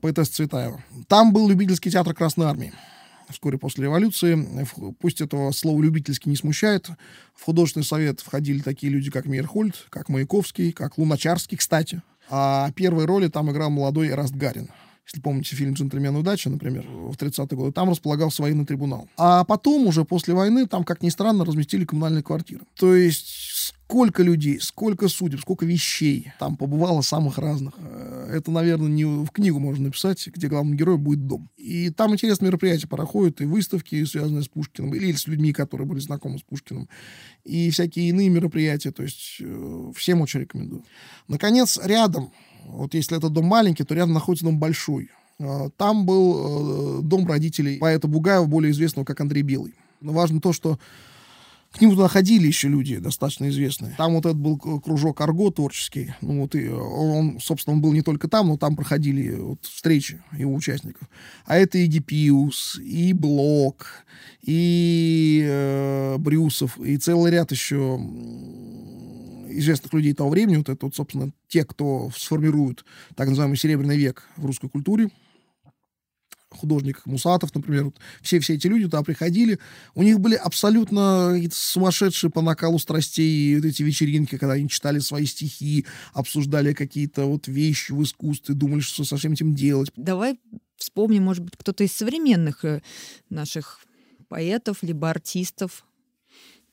поэтесса 0.00 0.32
Цветаева. 0.32 0.82
Там 1.08 1.32
был 1.32 1.48
любительский 1.48 1.90
театр 1.90 2.14
Красной 2.14 2.46
Армии 2.46 2.72
вскоре 3.30 3.58
после 3.58 3.84
революции. 3.84 4.64
Пусть 5.00 5.20
этого 5.20 5.50
слова 5.52 5.82
«любительский» 5.82 6.30
не 6.30 6.36
смущает. 6.36 6.88
В 7.34 7.44
художественный 7.44 7.84
совет 7.84 8.20
входили 8.20 8.60
такие 8.60 8.92
люди, 8.92 9.10
как 9.10 9.26
Мейерхольд, 9.26 9.86
как 9.90 10.08
Маяковский, 10.08 10.72
как 10.72 10.98
Луначарский, 10.98 11.56
кстати. 11.56 12.02
А 12.28 12.70
первые 12.72 13.06
роли 13.06 13.28
там 13.28 13.50
играл 13.50 13.70
молодой 13.70 14.08
Эраст 14.08 14.34
Гарин. 14.34 14.68
Если 15.06 15.20
помните 15.20 15.54
фильм 15.54 15.74
«Джентльмен 15.74 16.16
удачи», 16.16 16.48
например, 16.48 16.84
в 16.88 17.14
30-е 17.14 17.56
годы, 17.56 17.72
там 17.72 17.88
располагался 17.88 18.42
военный 18.42 18.66
трибунал. 18.66 19.08
А 19.16 19.44
потом, 19.44 19.86
уже 19.86 20.04
после 20.04 20.34
войны, 20.34 20.66
там, 20.66 20.82
как 20.82 21.00
ни 21.00 21.10
странно, 21.10 21.44
разместили 21.44 21.84
коммунальные 21.84 22.24
квартиры. 22.24 22.64
То 22.74 22.92
есть 22.92 23.28
сколько 23.66 24.22
людей, 24.22 24.60
сколько 24.60 25.08
судеб, 25.08 25.40
сколько 25.40 25.66
вещей 25.66 26.32
там 26.38 26.56
побывало 26.56 27.00
самых 27.02 27.38
разных. 27.38 27.74
Э, 27.78 28.30
это, 28.32 28.50
наверное, 28.50 28.88
не 28.88 29.04
в 29.04 29.28
книгу 29.30 29.58
можно 29.58 29.86
написать, 29.86 30.26
где 30.28 30.48
главным 30.48 30.76
героем 30.76 31.00
будет 31.00 31.26
дом. 31.26 31.50
И 31.56 31.90
там 31.90 32.12
интересные 32.12 32.48
мероприятия 32.48 32.86
проходят, 32.86 33.40
и 33.40 33.44
выставки, 33.44 34.04
связанные 34.04 34.42
с 34.42 34.48
Пушкиным, 34.48 34.94
или 34.94 35.12
с 35.12 35.26
людьми, 35.26 35.52
которые 35.52 35.86
были 35.86 36.00
знакомы 36.00 36.38
с 36.38 36.42
Пушкиным, 36.42 36.88
и 37.44 37.70
всякие 37.70 38.08
иные 38.08 38.28
мероприятия. 38.28 38.92
То 38.92 39.02
есть 39.02 39.38
э, 39.40 39.92
всем 39.96 40.20
очень 40.20 40.40
рекомендую. 40.40 40.84
Наконец, 41.28 41.78
рядом, 41.82 42.32
вот 42.66 42.94
если 42.94 43.16
этот 43.16 43.32
дом 43.32 43.46
маленький, 43.46 43.84
то 43.84 43.94
рядом 43.94 44.14
находится 44.14 44.44
дом 44.44 44.58
большой. 44.58 45.10
Э, 45.38 45.70
там 45.76 46.06
был 46.06 47.02
дом 47.02 47.26
родителей 47.26 47.78
поэта 47.78 48.06
Бугаева, 48.06 48.46
более 48.46 48.70
известного 48.70 49.04
как 49.04 49.20
Андрей 49.20 49.42
Белый. 49.42 49.74
Но 50.00 50.12
важно 50.12 50.40
то, 50.40 50.52
что 50.52 50.78
К 51.72 51.80
нему 51.80 51.92
туда 51.92 52.08
ходили 52.08 52.46
еще 52.46 52.68
люди 52.68 52.96
достаточно 52.96 53.48
известные. 53.48 53.94
Там 53.98 54.14
вот 54.14 54.24
этот 54.24 54.38
был 54.38 54.56
кружок 54.56 55.20
Арго 55.20 55.50
творческий. 55.50 56.14
Ну 56.22 56.40
вот 56.40 56.54
и 56.54 56.68
он, 56.68 57.38
собственно, 57.40 57.74
он 57.74 57.82
был 57.82 57.92
не 57.92 58.02
только 58.02 58.28
там, 58.28 58.48
но 58.48 58.56
там 58.56 58.76
проходили 58.76 59.34
вот 59.34 59.62
встречи 59.62 60.22
его 60.32 60.54
участников. 60.54 61.08
А 61.44 61.56
это 61.56 61.78
и 61.78 61.86
Дипиус, 61.86 62.80
и 62.82 63.12
Блок, 63.12 64.06
и 64.42 65.44
э, 65.46 66.16
Брюсов, 66.18 66.78
и 66.78 66.96
целый 66.96 67.30
ряд 67.30 67.50
еще 67.50 68.00
известных 69.50 69.92
людей 69.92 70.14
того 70.14 70.30
времени. 70.30 70.56
Вот 70.56 70.68
это 70.68 70.86
вот, 70.86 70.94
собственно, 70.94 71.30
те, 71.48 71.64
кто 71.64 72.10
сформирует 72.16 72.84
так 73.14 73.28
называемый 73.28 73.58
Серебряный 73.58 73.96
век 73.96 74.28
в 74.36 74.46
русской 74.46 74.68
культуре 74.68 75.10
художник 76.56 77.04
Мусатов, 77.06 77.54
например, 77.54 77.84
вот 77.84 77.96
все, 78.22 78.40
все 78.40 78.54
эти 78.54 78.66
люди 78.66 78.84
туда 78.84 79.02
приходили, 79.02 79.58
у 79.94 80.02
них 80.02 80.20
были 80.20 80.34
абсолютно 80.34 81.38
сумасшедшие 81.52 82.30
по 82.30 82.42
накалу 82.42 82.78
страстей 82.78 83.56
вот 83.56 83.64
эти 83.64 83.82
вечеринки, 83.82 84.38
когда 84.38 84.54
они 84.54 84.68
читали 84.68 84.98
свои 84.98 85.26
стихи, 85.26 85.86
обсуждали 86.12 86.72
какие-то 86.72 87.26
вот 87.26 87.48
вещи 87.48 87.92
в 87.92 88.02
искусстве, 88.02 88.54
думали, 88.54 88.80
что 88.80 89.04
со 89.04 89.16
всем 89.16 89.32
этим 89.32 89.54
делать. 89.54 89.90
Давай 89.96 90.38
вспомним, 90.76 91.24
может 91.24 91.44
быть, 91.44 91.56
кто-то 91.56 91.84
из 91.84 91.92
современных 91.92 92.64
э, 92.64 92.82
наших 93.30 93.80
поэтов, 94.28 94.82
либо 94.82 95.10
артистов, 95.10 95.84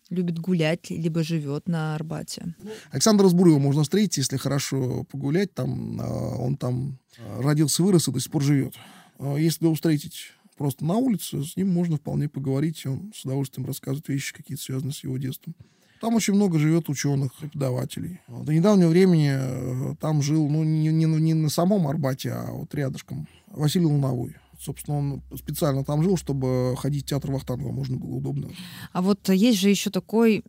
любит 0.09 0.39
гулять, 0.39 0.89
либо 0.89 1.23
живет 1.23 1.67
на 1.67 1.95
Арбате. 1.95 2.55
Александра 2.91 3.27
Сбурова 3.27 3.59
можно 3.59 3.83
встретить, 3.83 4.17
если 4.17 4.37
хорошо 4.37 5.05
погулять. 5.11 5.53
Там, 5.53 5.99
а, 6.01 6.35
он 6.37 6.55
там 6.57 6.99
а, 7.17 7.41
родился, 7.41 7.83
вырос 7.83 8.07
и 8.07 8.11
до 8.11 8.19
сих 8.19 8.31
пор 8.31 8.43
живет. 8.43 8.75
А 9.23 9.37
если 9.37 9.65
его 9.65 9.73
встретить 9.73 10.31
просто 10.57 10.83
на 10.85 10.95
улице, 10.95 11.43
с 11.43 11.55
ним 11.55 11.69
можно 11.73 11.97
вполне 11.97 12.27
поговорить, 12.27 12.85
он 12.85 13.11
с 13.15 13.23
удовольствием 13.23 13.65
рассказывает 13.65 14.07
вещи 14.09 14.33
какие-то 14.33 14.63
связанные 14.63 14.93
с 14.93 15.03
его 15.03 15.17
детством. 15.17 15.55
Там 16.01 16.15
очень 16.15 16.33
много 16.33 16.59
живет 16.59 16.89
ученых, 16.89 17.33
преподавателей. 17.35 18.19
До 18.27 18.53
недавнего 18.53 18.89
времени 18.89 19.31
э, 19.33 19.95
там 20.01 20.21
жил, 20.21 20.49
ну, 20.49 20.65
не, 20.65 20.89
не, 20.89 21.05
не 21.05 21.33
на 21.33 21.49
самом 21.49 21.87
Арбате, 21.87 22.31
а 22.31 22.51
вот 22.51 22.75
рядышком, 22.75 23.25
Василий 23.47 23.85
Луновой. 23.85 24.35
Собственно, 24.59 24.97
он 24.97 25.21
специально 25.37 25.85
там 25.85 26.03
жил, 26.03 26.17
чтобы 26.17 26.75
ходить 26.77 27.05
в 27.05 27.09
театр 27.09 27.31
Вахтангова 27.31 27.71
можно 27.71 27.95
было 27.95 28.15
удобно. 28.15 28.49
А 28.91 29.01
вот 29.01 29.29
есть 29.29 29.59
же 29.59 29.69
еще 29.69 29.91
такой 29.91 30.43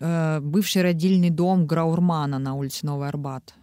э, 0.00 0.40
бывший 0.40 0.80
родильный 0.80 1.30
дом 1.30 1.66
Граурмана 1.66 2.38
на 2.38 2.54
улице 2.54 2.86
Новый 2.86 3.08
Арбат. 3.08 3.54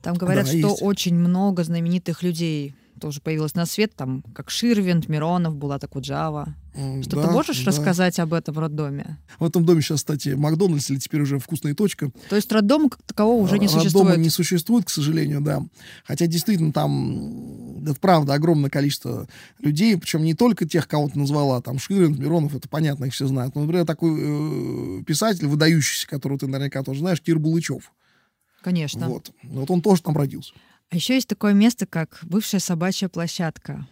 Там 0.00 0.16
говорят, 0.16 0.44
да, 0.44 0.50
что 0.50 0.68
есть. 0.68 0.82
очень 0.82 1.16
много 1.16 1.64
знаменитых 1.64 2.22
людей 2.22 2.76
тоже 3.00 3.20
появилась 3.20 3.54
на 3.54 3.66
свет, 3.66 3.94
там, 3.94 4.22
как 4.34 4.50
Ширвинд, 4.50 5.08
Миронов, 5.08 5.56
Булата 5.56 5.88
Куджава. 5.88 6.54
Что 7.02 7.16
да, 7.16 7.26
ты 7.26 7.30
можешь 7.30 7.60
да. 7.60 7.70
рассказать 7.70 8.18
об 8.18 8.34
этом 8.34 8.58
роддоме? 8.58 9.18
В 9.38 9.44
этом 9.44 9.64
доме 9.64 9.80
сейчас, 9.80 10.00
кстати, 10.00 10.30
Макдональдс 10.30 10.90
или 10.90 10.98
теперь 10.98 11.22
уже 11.22 11.38
вкусная 11.38 11.74
точка. 11.74 12.10
То 12.28 12.36
есть 12.36 12.52
роддома 12.52 12.90
как 12.90 13.02
такового 13.02 13.42
уже 13.42 13.58
не 13.58 13.66
существует? 13.66 13.94
Роддома 13.94 14.16
не 14.16 14.28
существует, 14.28 14.84
к 14.84 14.90
сожалению, 14.90 15.40
да. 15.40 15.62
Хотя 16.04 16.26
действительно 16.26 16.72
там, 16.72 17.82
это 17.82 17.98
правда, 17.98 18.34
огромное 18.34 18.68
количество 18.68 19.26
людей, 19.60 19.96
причем 19.96 20.22
не 20.22 20.34
только 20.34 20.68
тех, 20.68 20.86
кого 20.86 21.08
ты 21.08 21.18
назвала, 21.18 21.62
там 21.62 21.78
Ширвинд, 21.78 22.18
Миронов, 22.18 22.54
это 22.54 22.68
понятно, 22.68 23.06
их 23.06 23.14
все 23.14 23.26
знают. 23.26 23.54
Но, 23.54 23.62
например, 23.62 23.86
такой 23.86 25.00
э, 25.00 25.02
писатель, 25.04 25.46
выдающийся, 25.46 26.06
которого 26.06 26.38
ты 26.38 26.46
наверняка 26.46 26.82
тоже 26.82 27.00
знаешь, 27.00 27.22
Кир 27.22 27.38
Булычев. 27.38 27.90
Конечно. 28.62 29.08
Вот. 29.08 29.30
Вот 29.44 29.70
он 29.70 29.80
тоже 29.80 30.02
там 30.02 30.16
родился. 30.16 30.52
А 30.90 30.96
еще 30.96 31.14
есть 31.14 31.28
такое 31.28 31.52
место, 31.52 31.86
как 31.86 32.18
бывшая 32.22 32.60
собачья 32.60 33.08
площадка. 33.08 33.86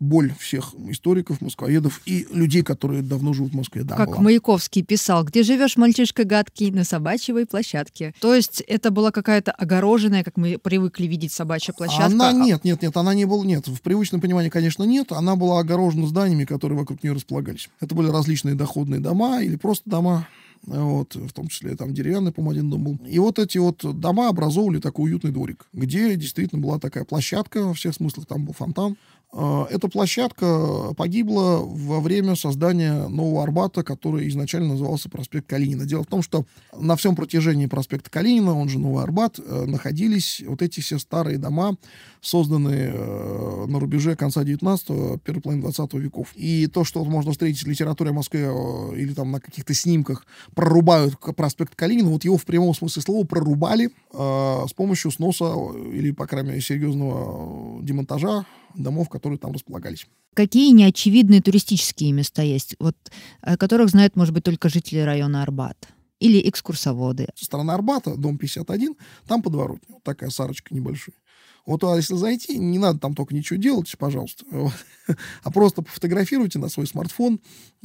Боль 0.00 0.32
всех 0.38 0.74
историков, 0.90 1.40
москвоедов 1.40 2.00
и 2.06 2.24
людей, 2.30 2.62
которые 2.62 3.02
давно 3.02 3.32
живут 3.32 3.50
в 3.50 3.56
Москве. 3.56 3.82
Да, 3.82 3.96
как 3.96 4.10
была. 4.10 4.20
Маяковский 4.20 4.84
писал, 4.84 5.24
где 5.24 5.42
живешь, 5.42 5.76
мальчишка 5.76 6.22
гадкий, 6.22 6.70
на 6.70 6.84
собачьей 6.84 7.44
площадке. 7.46 8.14
То 8.20 8.32
есть 8.32 8.60
это 8.60 8.92
была 8.92 9.10
какая-то 9.10 9.50
огороженная, 9.50 10.22
как 10.22 10.36
мы 10.36 10.56
привыкли 10.56 11.08
видеть 11.08 11.32
собачья 11.32 11.72
площадка? 11.72 12.04
Она 12.04 12.30
нет, 12.30 12.62
нет, 12.62 12.80
нет, 12.80 12.96
она 12.96 13.12
не 13.12 13.24
была, 13.24 13.44
нет. 13.44 13.66
В 13.66 13.80
привычном 13.80 14.20
понимании, 14.20 14.50
конечно, 14.50 14.84
нет. 14.84 15.10
Она 15.10 15.34
была 15.34 15.58
огорожена 15.58 16.06
зданиями, 16.06 16.44
которые 16.44 16.78
вокруг 16.78 17.02
нее 17.02 17.14
располагались. 17.14 17.68
Это 17.80 17.96
были 17.96 18.08
различные 18.08 18.54
доходные 18.54 19.00
дома 19.00 19.42
или 19.42 19.56
просто 19.56 19.90
дома 19.90 20.28
вот, 20.66 21.14
в 21.14 21.32
том 21.32 21.48
числе 21.48 21.76
там 21.76 21.94
деревянный, 21.94 22.32
по-моему, 22.32 22.50
один 22.50 22.70
дом 22.70 22.84
был. 22.84 23.06
И 23.06 23.18
вот 23.18 23.38
эти 23.38 23.58
вот 23.58 23.84
дома 23.98 24.28
образовывали 24.28 24.80
такой 24.80 25.10
уютный 25.10 25.30
дворик, 25.30 25.66
где 25.72 26.16
действительно 26.16 26.60
была 26.60 26.78
такая 26.78 27.04
площадка, 27.04 27.62
во 27.62 27.74
всех 27.74 27.94
смыслах 27.94 28.26
там 28.26 28.44
был 28.44 28.52
фонтан, 28.52 28.96
эта 29.30 29.88
площадка 29.88 30.94
погибла 30.96 31.58
во 31.62 32.00
время 32.00 32.34
создания 32.34 33.08
Нового 33.08 33.42
Арбата, 33.42 33.82
который 33.82 34.26
изначально 34.28 34.68
назывался 34.68 35.10
проспект 35.10 35.46
Калинина. 35.46 35.84
Дело 35.84 36.04
в 36.04 36.06
том, 36.06 36.22
что 36.22 36.46
на 36.74 36.96
всем 36.96 37.14
протяжении 37.14 37.66
проспекта 37.66 38.10
Калинина, 38.10 38.58
он 38.58 38.70
же 38.70 38.78
Новый 38.78 39.02
Арбат, 39.04 39.38
э, 39.38 39.64
находились 39.66 40.42
вот 40.46 40.62
эти 40.62 40.80
все 40.80 40.98
старые 40.98 41.36
дома, 41.36 41.76
созданные 42.22 42.90
э, 42.94 43.66
на 43.66 43.78
рубеже 43.78 44.16
конца 44.16 44.44
19-го, 44.44 45.18
первой 45.18 45.42
половины 45.42 45.62
20 45.62 45.94
веков. 45.94 46.32
И 46.34 46.66
то, 46.66 46.84
что 46.84 47.04
можно 47.04 47.32
встретить 47.32 47.64
в 47.64 47.68
литературе 47.68 48.10
о 48.10 48.14
Москве 48.14 48.48
э, 48.50 48.96
или 48.96 49.12
там 49.12 49.30
на 49.30 49.40
каких-то 49.40 49.74
снимках, 49.74 50.24
прорубают 50.54 51.18
проспект 51.36 51.74
Калинина, 51.74 52.08
вот 52.08 52.24
его 52.24 52.38
в 52.38 52.44
прямом 52.46 52.74
смысле 52.74 53.02
слова 53.02 53.26
прорубали 53.26 53.90
с 54.12 54.72
помощью 54.72 55.10
сноса 55.10 55.52
или, 55.92 56.12
по 56.12 56.26
крайней 56.26 56.50
мере, 56.50 56.60
серьезного 56.60 57.82
демонтажа 57.82 58.46
домов, 58.74 59.08
которые 59.08 59.38
там 59.38 59.52
располагались. 59.52 60.06
Какие 60.34 60.70
неочевидные 60.70 61.42
туристические 61.42 62.12
места 62.12 62.42
есть, 62.42 62.76
вот, 62.78 62.96
о 63.40 63.56
которых 63.56 63.90
знают, 63.90 64.16
может 64.16 64.34
быть, 64.34 64.44
только 64.44 64.68
жители 64.68 65.00
района 65.00 65.42
Арбат? 65.42 65.88
Или 66.20 66.48
экскурсоводы? 66.48 67.28
Со 67.34 67.44
стороны 67.44 67.70
Арбата, 67.72 68.16
дом 68.16 68.38
51, 68.38 68.96
там 69.26 69.42
подворотня. 69.42 69.94
Вот 69.94 70.02
такая 70.02 70.30
сарочка 70.30 70.74
небольшая. 70.74 71.14
Вот 71.68 71.84
а 71.84 71.96
если 71.96 72.14
зайти, 72.14 72.58
не 72.58 72.78
надо 72.78 72.98
там 72.98 73.14
только 73.14 73.34
ничего 73.34 73.58
делать, 73.58 73.94
пожалуйста, 73.98 74.44
а 75.42 75.50
просто 75.50 75.82
пофотографируйте 75.82 76.58
на 76.58 76.68
свой 76.70 76.86
смартфон, 76.86 77.40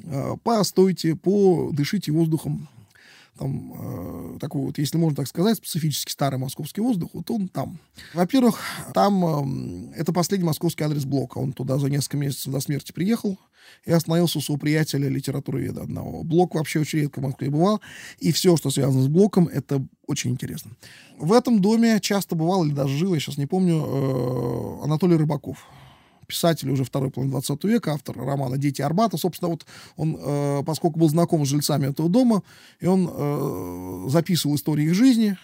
а, 0.06 0.38
постойте, 0.38 1.16
подышите 1.16 2.12
воздухом 2.12 2.70
там, 3.38 4.36
э, 4.36 4.40
такой 4.40 4.62
вот, 4.62 4.78
если 4.78 4.98
можно 4.98 5.16
так 5.16 5.28
сказать, 5.28 5.58
специфически 5.58 6.12
старый 6.12 6.40
московский 6.40 6.82
воздух, 6.82 7.12
вот 7.14 7.30
он 7.32 7.48
там. 7.48 7.80
Во-первых, 8.14 8.60
там 8.94 9.92
э, 9.94 9.96
это 9.98 10.14
последний 10.14 10.46
московский 10.46 10.84
адрес 10.84 11.06
блока. 11.06 11.40
Он 11.40 11.54
туда 11.54 11.78
за 11.78 11.90
несколько 11.90 12.18
месяцев 12.18 12.52
до 12.52 12.60
смерти 12.60 12.92
приехал 12.92 13.38
и 13.86 13.92
остановился 13.92 14.38
у 14.38 14.42
своего 14.42 14.60
приятеля 14.60 15.10
литературоведа 15.10 15.84
одного. 15.84 16.24
Блок 16.24 16.56
вообще 16.56 16.80
очень 16.80 17.00
редко 17.00 17.20
в 17.20 17.24
Москве 17.24 17.50
бывал, 17.50 17.82
и 18.20 18.32
все, 18.32 18.56
что 18.58 18.70
связано 18.70 19.04
с 19.04 19.08
блоком, 19.08 19.48
это 19.48 19.86
очень 20.06 20.32
интересно. 20.32 20.72
В 21.18 21.34
этом 21.34 21.62
доме 21.62 22.00
часто 22.02 22.36
бывал, 22.36 22.66
или 22.66 22.74
даже 22.74 22.98
жил, 22.98 23.14
я 23.14 23.20
сейчас 23.20 23.38
не 23.38 23.46
помню, 23.46 23.84
э, 23.84 24.84
Анатолий 24.84 25.16
Рыбаков 25.16 25.66
писатель 26.28 26.70
уже 26.70 26.84
второй 26.84 27.12
половины 27.12 27.32
20 27.32 27.64
века, 27.66 27.94
автор 27.94 28.18
романа 28.18 28.58
«Дети 28.58 28.82
Арбата». 28.82 29.18
Собственно, 29.18 29.50
вот 29.50 29.66
он, 29.96 30.18
э, 30.20 30.64
поскольку 30.66 31.00
был 31.00 31.10
знаком 31.10 31.46
с 31.46 31.50
жильцами 31.50 31.88
этого 31.88 32.10
дома, 32.10 32.44
и 32.80 32.88
он 32.88 33.10
э, 33.12 34.06
записывал 34.10 34.56
истории 34.56 34.86
их 34.86 34.94
жизни, 34.94 35.38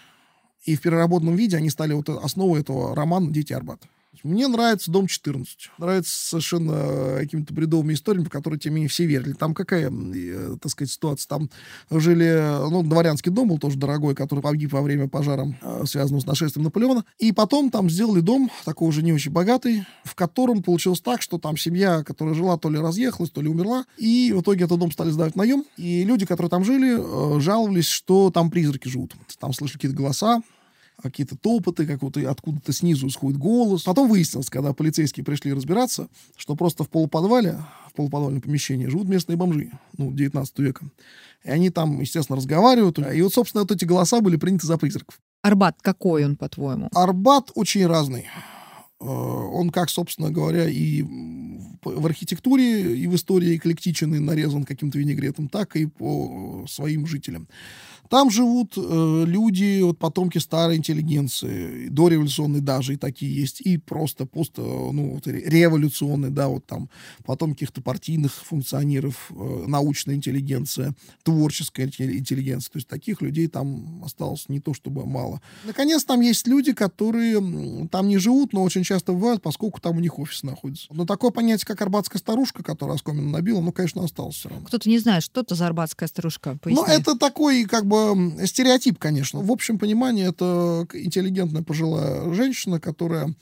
и 0.64 0.76
в 0.76 0.80
переработанном 0.80 1.36
виде 1.36 1.56
они 1.56 1.70
стали 1.70 1.94
вот 1.94 2.08
основой 2.08 2.60
этого 2.60 2.94
романа 2.94 3.30
«Дети 3.30 3.52
Арбата». 3.52 3.86
Мне 4.24 4.48
нравится 4.48 4.90
«Дом 4.90 5.06
14». 5.06 5.46
Нравится 5.78 6.12
совершенно 6.12 6.72
э, 6.72 7.18
какими-то 7.20 7.54
бредовыми 7.54 7.94
историями, 7.94 8.26
в 8.26 8.30
которые, 8.30 8.58
тем 8.58 8.72
не 8.72 8.76
менее, 8.76 8.88
все 8.88 9.06
верили. 9.06 9.32
Там 9.34 9.54
какая, 9.54 9.88
э, 9.90 10.56
так 10.60 10.70
сказать, 10.70 10.90
ситуация? 10.90 11.28
Там 11.28 11.48
жили, 11.90 12.68
ну, 12.70 12.82
дворянский 12.82 13.30
дом 13.30 13.48
был 13.48 13.58
тоже 13.58 13.78
дорогой, 13.78 14.16
который 14.16 14.40
погиб 14.40 14.72
во 14.72 14.82
время 14.82 15.08
пожара, 15.08 15.46
э, 15.62 15.84
связанного 15.86 16.22
с 16.22 16.26
нашествием 16.26 16.64
Наполеона. 16.64 17.04
И 17.18 17.30
потом 17.30 17.70
там 17.70 17.88
сделали 17.88 18.20
дом, 18.20 18.50
такой 18.64 18.88
уже 18.88 19.02
не 19.02 19.12
очень 19.12 19.30
богатый, 19.30 19.86
в 20.04 20.16
котором 20.16 20.64
получилось 20.64 21.00
так, 21.00 21.22
что 21.22 21.38
там 21.38 21.56
семья, 21.56 22.02
которая 22.02 22.34
жила, 22.34 22.58
то 22.58 22.68
ли 22.68 22.78
разъехалась, 22.78 23.30
то 23.30 23.40
ли 23.40 23.48
умерла. 23.48 23.86
И 23.96 24.32
в 24.36 24.40
итоге 24.42 24.64
этот 24.64 24.80
дом 24.80 24.90
стали 24.90 25.10
сдавать 25.10 25.36
наем. 25.36 25.64
И 25.76 26.02
люди, 26.02 26.26
которые 26.26 26.50
там 26.50 26.64
жили, 26.64 27.40
жаловались, 27.40 27.86
что 27.86 28.30
там 28.30 28.50
призраки 28.50 28.88
живут. 28.88 29.14
Там 29.38 29.52
слышали 29.52 29.78
какие-то 29.78 29.96
голоса, 29.96 30.42
какие-то 31.00 31.36
топоты, 31.36 31.86
как 31.86 32.02
вот 32.02 32.16
откуда-то 32.16 32.72
снизу 32.72 33.08
исходит 33.08 33.38
голос. 33.38 33.82
Потом 33.82 34.08
выяснилось, 34.08 34.50
когда 34.50 34.72
полицейские 34.72 35.24
пришли 35.24 35.52
разбираться, 35.52 36.08
что 36.36 36.54
просто 36.56 36.84
в 36.84 36.88
полуподвале, 36.88 37.62
в 37.88 37.94
полуподвальном 37.94 38.40
помещении 38.40 38.86
живут 38.86 39.08
местные 39.08 39.36
бомжи, 39.36 39.70
ну, 39.96 40.12
19 40.12 40.58
века. 40.60 40.86
И 41.44 41.50
они 41.50 41.70
там, 41.70 42.00
естественно, 42.00 42.36
разговаривают. 42.36 42.98
И 42.98 43.22
вот, 43.22 43.32
собственно, 43.32 43.62
вот 43.62 43.72
эти 43.72 43.84
голоса 43.84 44.20
были 44.20 44.36
приняты 44.36 44.66
за 44.66 44.78
призраков. 44.78 45.20
Арбат 45.42 45.76
какой 45.80 46.24
он, 46.24 46.36
по-твоему? 46.36 46.88
Арбат 46.92 47.50
очень 47.54 47.86
разный. 47.86 48.26
Э, 49.00 49.04
он, 49.04 49.70
как, 49.70 49.88
собственно 49.88 50.30
говоря, 50.30 50.68
и 50.68 51.02
в 51.82 52.06
архитектуре, 52.06 52.94
и 52.94 53.06
в 53.06 53.14
истории 53.14 53.56
эклектичен 53.56 54.14
и 54.14 54.18
нарезан 54.18 54.64
каким-то 54.64 54.98
винегретом, 54.98 55.48
так 55.48 55.76
и 55.76 55.86
по 55.86 56.66
своим 56.68 57.06
жителям. 57.06 57.48
Там 58.10 58.28
живут 58.28 58.74
э, 58.76 59.24
люди, 59.24 59.80
вот 59.82 59.96
потомки 60.00 60.38
старой 60.38 60.76
интеллигенции, 60.76 61.86
дореволюционные 61.88 62.60
даже 62.60 62.94
и 62.94 62.96
такие 62.96 63.32
есть, 63.32 63.60
и 63.60 63.76
просто 63.78 64.26
пост, 64.26 64.54
э, 64.56 64.62
ну, 64.62 65.14
вот, 65.14 65.28
революционные, 65.28 66.32
да, 66.32 66.48
вот 66.48 66.66
там 66.66 66.90
потомки 67.24 67.60
каких-то 67.60 67.82
партийных 67.82 68.32
функционеров, 68.32 69.30
э, 69.30 69.64
научная 69.68 70.16
интеллигенция, 70.16 70.96
творческая 71.22 71.84
интеллигенция. 71.86 72.72
То 72.72 72.78
есть 72.78 72.88
таких 72.88 73.22
людей 73.22 73.46
там 73.46 74.02
осталось 74.04 74.48
не 74.48 74.58
то 74.58 74.74
чтобы 74.74 75.06
мало. 75.06 75.40
Наконец, 75.64 76.04
там 76.04 76.20
есть 76.20 76.48
люди, 76.48 76.72
которые 76.72 77.88
там 77.92 78.08
не 78.08 78.18
живут, 78.18 78.52
но 78.52 78.64
очень 78.64 78.82
часто 78.82 79.12
бывают, 79.12 79.40
поскольку 79.40 79.80
там 79.80 79.98
у 79.98 80.00
них 80.00 80.18
офис 80.18 80.42
находится. 80.42 80.88
Но 80.90 81.06
такое 81.06 81.30
понятие, 81.30 81.64
как 81.64 81.80
арбатская 81.80 82.18
старушка, 82.18 82.64
которая 82.64 82.96
оскомину 82.96 83.30
набила, 83.30 83.60
ну, 83.60 83.70
конечно, 83.70 84.02
осталось 84.02 84.34
все 84.34 84.48
равно. 84.48 84.66
Кто-то 84.66 84.88
не 84.88 84.98
знает, 84.98 85.22
что 85.22 85.42
это 85.42 85.54
за 85.54 85.68
арбатская 85.68 86.08
старушка. 86.08 86.58
Поясни. 86.60 86.82
Ну, 86.82 86.92
это 86.92 87.16
такой, 87.16 87.66
как 87.66 87.86
бы, 87.86 87.99
стереотип, 88.44 88.98
конечно. 88.98 89.40
В 89.40 89.50
общем 89.50 89.78
понимании 89.78 90.28
это 90.28 90.86
интеллигентная 90.94 91.62
пожилая 91.62 92.32
женщина, 92.32 92.80
которая 92.80 93.34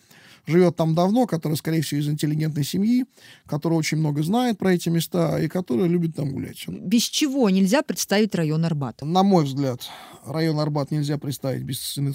живет 0.49 0.77
там 0.77 0.95
давно, 0.95 1.27
которая, 1.27 1.57
скорее 1.57 1.83
всего, 1.83 2.01
из 2.01 2.09
интеллигентной 2.09 2.65
семьи, 2.65 3.05
которая 3.47 3.79
очень 3.79 3.99
много 3.99 4.23
знает 4.23 4.59
про 4.59 4.75
эти 4.75 4.89
места 4.89 5.39
и 5.39 5.49
которая 5.49 5.87
любит 5.87 6.17
там 6.17 6.33
гулять. 6.33 6.65
Без 6.67 7.03
чего 7.03 7.49
нельзя 7.51 7.83
представить 7.83 8.35
район 8.35 8.65
Арбат? 8.65 9.03
На 9.03 9.23
мой 9.23 9.45
взгляд, 9.45 9.83
район 10.25 10.59
Арбат 10.59 10.91
нельзя 10.91 11.19
представить 11.19 11.63
без 11.63 11.81
Сыны 11.81 12.15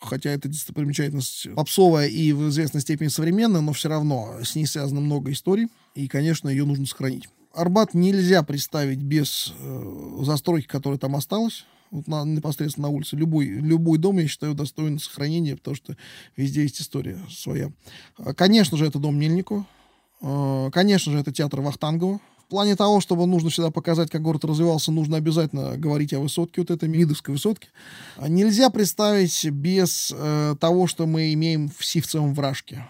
хотя 0.00 0.30
это 0.30 0.48
достопримечательность 0.48 1.54
попсовая 1.54 2.08
и 2.08 2.32
в 2.32 2.48
известной 2.48 2.80
степени 2.80 3.08
современная, 3.08 3.60
но 3.60 3.72
все 3.72 3.88
равно 3.88 4.38
с 4.42 4.54
ней 4.54 4.66
связано 4.66 5.00
много 5.00 5.30
историй, 5.30 5.68
и, 5.94 6.08
конечно, 6.08 6.48
ее 6.48 6.64
нужно 6.64 6.86
сохранить. 6.86 7.28
Арбат 7.52 7.94
нельзя 7.94 8.42
представить 8.42 8.98
без 8.98 9.52
э, 9.60 10.18
застройки, 10.22 10.66
которая 10.66 10.98
там 10.98 11.14
осталась 11.14 11.64
вот 11.94 12.08
на, 12.08 12.24
непосредственно 12.24 12.88
на 12.88 12.94
улице. 12.94 13.16
Любой, 13.16 13.46
любой 13.46 13.98
дом, 13.98 14.18
я 14.18 14.26
считаю, 14.26 14.54
достоин 14.54 14.98
сохранения, 14.98 15.56
потому 15.56 15.76
что 15.76 15.96
везде 16.36 16.62
есть 16.62 16.80
история 16.80 17.18
своя. 17.30 17.72
А, 18.18 18.34
конечно 18.34 18.76
же, 18.76 18.86
это 18.86 18.98
дом 18.98 19.16
Мельникова. 19.16 19.64
А, 20.20 20.70
конечно 20.70 21.12
же, 21.12 21.18
это 21.18 21.32
театр 21.32 21.60
Вахтангова. 21.60 22.20
В 22.38 22.48
плане 22.48 22.76
того, 22.76 23.00
чтобы 23.00 23.26
нужно 23.26 23.48
всегда 23.48 23.70
показать, 23.70 24.10
как 24.10 24.22
город 24.22 24.44
развивался, 24.44 24.92
нужно 24.92 25.16
обязательно 25.16 25.76
говорить 25.78 26.12
о 26.12 26.20
высотке, 26.20 26.60
вот 26.60 26.70
этой 26.70 26.88
Мидовской 26.88 27.32
высотке. 27.32 27.68
А, 28.16 28.28
нельзя 28.28 28.70
представить 28.70 29.44
без 29.50 30.12
э, 30.14 30.56
того, 30.60 30.86
что 30.86 31.06
мы 31.06 31.32
имеем 31.32 31.70
в 31.70 31.84
Сивцевом 31.84 32.34
вражке. 32.34 32.84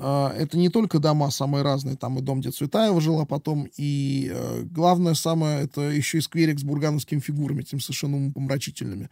А, 0.00 0.32
это 0.36 0.56
не 0.56 0.68
только 0.68 1.00
дома 1.00 1.30
самые 1.30 1.62
разные, 1.62 1.96
там 1.96 2.18
и 2.18 2.22
дом, 2.22 2.40
где 2.40 2.50
Цветаева 2.50 3.00
жила 3.00 3.24
потом, 3.24 3.68
и 3.76 4.30
э, 4.32 4.62
главное 4.70 5.14
самое, 5.14 5.64
это 5.64 5.80
еще 5.80 6.18
и 6.18 6.20
скверик 6.20 6.60
с 6.60 6.62
бургановскими 6.62 7.18
фигурами, 7.18 7.62
этим 7.62 7.80
совершенно 7.80 8.30
помрачительными. 8.30 9.10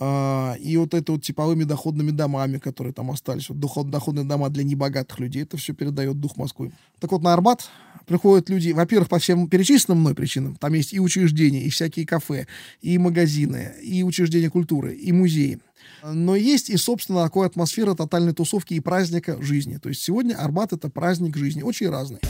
Э, 0.00 0.56
и 0.60 0.76
вот 0.76 0.94
это 0.94 1.12
вот 1.12 1.22
типовыми 1.22 1.64
доходными 1.64 2.12
домами, 2.12 2.58
которые 2.58 2.92
там 2.92 3.10
остались, 3.10 3.48
вот 3.48 3.58
доход, 3.58 3.90
доходные 3.90 4.24
дома 4.24 4.50
для 4.50 4.62
небогатых 4.62 5.18
людей, 5.18 5.42
это 5.42 5.56
все 5.56 5.74
передает 5.74 6.20
дух 6.20 6.36
Москвы. 6.36 6.70
Так 7.00 7.10
вот, 7.10 7.22
на 7.22 7.32
Арбат 7.32 7.68
приходят 8.06 8.48
люди, 8.48 8.70
во-первых, 8.70 9.08
по 9.08 9.18
всем 9.18 9.48
перечисленным 9.48 10.00
мной 10.00 10.14
причинам, 10.14 10.54
там 10.54 10.74
есть 10.74 10.92
и 10.92 11.00
учреждения, 11.00 11.64
и 11.64 11.70
всякие 11.70 12.06
кафе, 12.06 12.46
и 12.82 12.98
магазины, 12.98 13.72
и 13.82 14.04
учреждения 14.04 14.48
культуры, 14.48 14.94
и 14.94 15.10
музеи. 15.10 15.58
Но 16.02 16.36
есть 16.36 16.70
и, 16.70 16.76
собственно, 16.76 17.24
такая 17.24 17.46
атмосфера 17.46 17.94
тотальной 17.94 18.32
тусовки 18.32 18.74
и 18.74 18.80
праздника 18.80 19.40
жизни. 19.42 19.76
То 19.76 19.88
есть 19.88 20.02
сегодня 20.02 20.34
Арбат— 20.34 20.72
это 20.74 20.88
праздник 20.88 21.36
жизни, 21.36 21.62
очень 21.62 21.90
разный. 21.90 22.20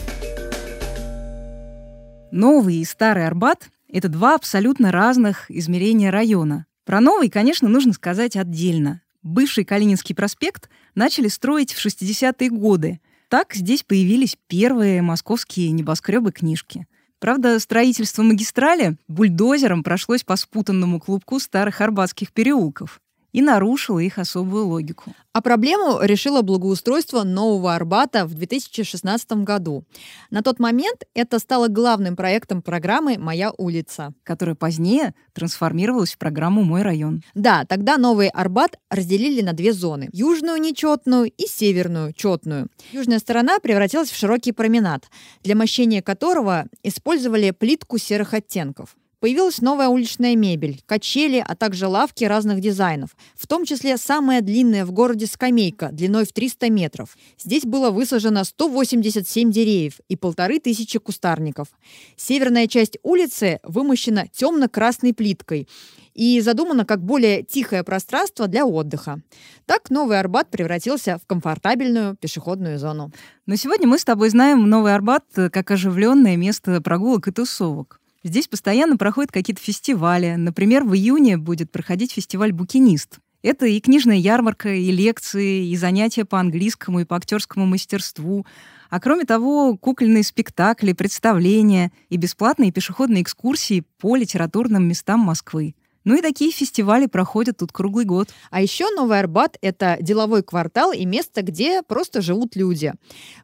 Новый 2.33 2.77
и 2.77 2.85
старый 2.85 3.27
Арбат— 3.27 3.71
это 3.93 4.09
два 4.09 4.35
абсолютно 4.35 4.93
разных 4.93 5.51
измерения 5.51 6.11
района. 6.11 6.67
Про 6.85 7.01
новый, 7.01 7.29
конечно, 7.29 7.69
нужно 7.69 7.93
сказать 7.93 8.37
отдельно. 8.37 9.03
Бывший 9.23 9.65
Калининский 9.65 10.15
проспект 10.15 10.71
начали 10.95 11.29
строить 11.29 11.73
в 11.73 11.85
60-е 11.85 12.51
годы. 12.51 13.01
Так 13.29 13.55
здесь 13.55 13.83
появились 13.83 14.37
первые 14.47 15.03
московские 15.03 15.71
небоскребы-книжки. 15.73 16.87
Правда, 17.19 17.59
строительство 17.61 18.23
магистрали 18.23 18.97
бульдозером 19.07 19.83
прошлось 19.83 20.25
по 20.25 20.37
спутанному 20.37 21.01
клубку 21.01 21.39
старых 21.39 21.81
арбатских 21.81 22.33
переулков 22.33 23.01
и 23.33 23.43
нарушила 23.43 23.99
их 23.99 24.19
особую 24.19 24.67
логику. 24.67 25.13
А 25.33 25.43
проблему 25.43 26.01
решило 26.03 26.43
благоустройство 26.43 27.23
Нового 27.23 27.75
Арбата 27.75 28.27
в 28.27 28.35
2016 28.35 29.33
году. 29.45 29.85
На 30.31 30.43
тот 30.43 30.59
момент 30.59 31.05
это 31.15 31.39
стало 31.39 31.69
главным 31.69 32.17
проектом 32.17 32.63
программы 32.63 33.17
«Моя 33.17 33.53
улица», 33.57 34.13
которая 34.25 34.57
позднее 34.57 35.15
трансформировалась 35.33 36.15
в 36.15 36.19
программу 36.19 36.63
«Мой 36.63 36.83
район». 36.83 37.23
Да, 37.35 37.65
тогда 37.65 37.97
Новый 37.97 38.29
Арбат 38.29 38.77
разделили 38.91 39.41
на 39.41 39.53
две 39.53 39.73
зоны– 39.73 40.09
южную 40.13 40.61
нечетную 40.61 41.31
и 41.31 41.47
северную 41.47 42.13
четную. 42.13 42.69
Южная 42.91 43.21
сторона 43.21 43.61
превратилась 43.61 44.11
в 44.11 44.17
широкий 44.17 44.53
променад, 44.53 45.05
для 45.45 45.55
мощения 45.55 46.03
которого 46.03 46.67
использовали 46.83 47.53
плитку 47.53 47.99
серых 47.99 48.35
оттенков. 48.35 48.97
Появилась 49.21 49.61
новая 49.61 49.89
уличная 49.89 50.35
мебель, 50.35 50.81
качели, 50.87 51.45
а 51.47 51.55
также 51.55 51.87
лавки 51.87 52.25
разных 52.25 52.61
дизайнов, 52.61 53.11
в 53.37 53.47
том 53.47 53.67
числе 53.67 53.99
самая 53.99 54.41
длинная 54.41 54.87
в 54.87 54.93
городе 54.93 55.27
скамейка 55.27 55.91
длиной 55.93 56.25
в 56.25 56.33
300 56.33 56.71
метров. 56.71 57.19
Здесь 57.39 57.65
было 57.65 57.91
высажено 57.91 58.45
187 58.45 59.51
деревьев 59.51 60.01
и 60.09 60.17
полторы 60.17 60.59
тысячи 60.59 60.99
кустарников. 60.99 61.69
Северная 62.17 62.67
часть 62.67 62.97
улицы 63.03 63.61
вымощена 63.63 64.27
темно-красной 64.33 65.13
плиткой 65.13 65.69
и 66.15 66.41
задумана 66.41 66.87
как 66.87 67.05
более 67.05 67.43
тихое 67.43 67.85
пространство 67.85 68.47
для 68.47 68.65
отдыха. 68.65 69.21
Так 69.67 69.91
Новый 69.91 70.19
Арбат 70.19 70.51
превратился 70.51 71.19
в 71.19 71.27
комфортабельную 71.27 72.17
пешеходную 72.17 72.79
зону. 72.79 73.13
Но 73.45 73.57
сегодня 73.57 73.87
мы 73.87 73.99
с 73.99 74.05
тобой 74.05 74.31
знаем 74.31 74.69
Новый 74.69 74.95
Арбат 74.95 75.25
как 75.53 75.71
оживленное 75.71 76.37
место 76.39 76.81
прогулок 76.81 77.29
и 77.29 77.33
тусовок. 77.33 78.00
Здесь 78.23 78.49
постоянно 78.49 78.99
проходят 78.99 79.33
какие-то 79.33 79.63
фестивали. 79.63 80.35
Например, 80.35 80.85
в 80.85 80.95
июне 80.95 81.39
будет 81.39 81.73
проходить 81.73 82.13
фестиваль 82.13 82.53
«Букинист». 82.53 83.19
Это 83.43 83.65
и 83.65 83.81
книжная 83.81 84.19
ярмарка, 84.19 84.69
и 84.75 84.91
лекции, 84.91 85.67
и 85.67 85.77
занятия 85.77 86.27
по 86.27 86.39
английскому 86.39 87.01
и 87.01 87.05
по 87.07 87.17
актерскому 87.17 87.65
мастерству. 87.65 88.45
А 88.91 89.01
кроме 89.01 89.25
того, 89.25 89.79
кукольные 89.79 90.23
спектакли, 90.23 90.93
представления 90.93 91.93
и 92.11 92.19
бесплатные 92.19 92.73
пешеходные 92.73 93.23
экскурсии 93.23 93.85
по 93.99 94.17
литературным 94.17 94.87
местам 94.87 95.21
Москвы. 95.21 95.75
Ну 96.05 96.17
и 96.17 96.23
такие 96.23 96.51
фестивали 96.51 97.07
проходят 97.07 97.59
тут 97.59 97.73
круглый 97.73 98.05
год. 98.05 98.29
А 98.51 98.63
еще 98.63 98.91
Новый 98.91 99.19
Арбат— 99.19 99.59
это 99.63 99.99
деловой 100.01 100.43
квартал 100.43 100.93
и 100.93 101.05
место, 101.05 101.43
где 101.43 101.83
просто 101.83 102.23
живут 102.23 102.57
люди. 102.57 102.95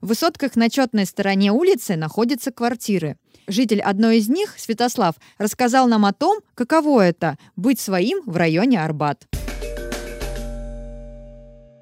В 0.01 0.09
высотках 0.09 0.57
на 0.57 0.71
четной 0.71 1.07
стороне 1.07 1.53
улицы 1.53 1.97
находятся 1.97 2.53
квартиры. 2.53 3.17
Житель 3.47 3.81
одной 3.81 4.19
из 4.19 4.29
них, 4.29 4.55
Святослав, 4.57 5.15
рассказал 5.39 5.87
нам 5.87 6.05
о 6.05 6.13
том, 6.13 6.41
каково 6.55 7.03
это— 7.03 7.39
быть 7.57 7.79
своим 7.79 8.23
в 8.27 8.37
районе 8.37 8.83
Арбат. 8.83 9.27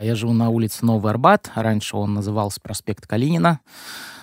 Я 0.01 0.15
живу 0.15 0.35
на 0.35 0.51
улице 0.51 0.85
Новый 0.85 1.11
Арбат. 1.11 1.51
Раньше 1.55 1.97
он 1.97 2.15
назывался 2.15 2.61
проспект 2.61 3.07
Калинина. 3.07 3.61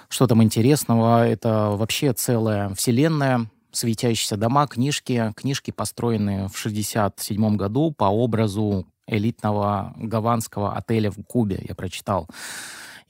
Что 0.10 0.28
там 0.28 0.44
интересного? 0.44 1.28
Это 1.28 1.72
вообще 1.72 2.14
целая 2.14 2.70
вселенная 2.76 3.50
светящиеся 3.72 4.38
дома, 4.38 4.68
книжки. 4.68 5.34
Книжки, 5.36 5.72
построенные 5.72 6.48
в 6.48 6.60
1967 6.60 7.56
году 7.56 7.92
по 7.92 8.06
образу 8.06 8.86
элитного 9.08 9.94
гаванского 9.98 10.76
отеля 10.76 11.10
в 11.10 11.24
Кубе, 11.24 11.64
я 11.68 11.74
прочитал. 11.74 12.28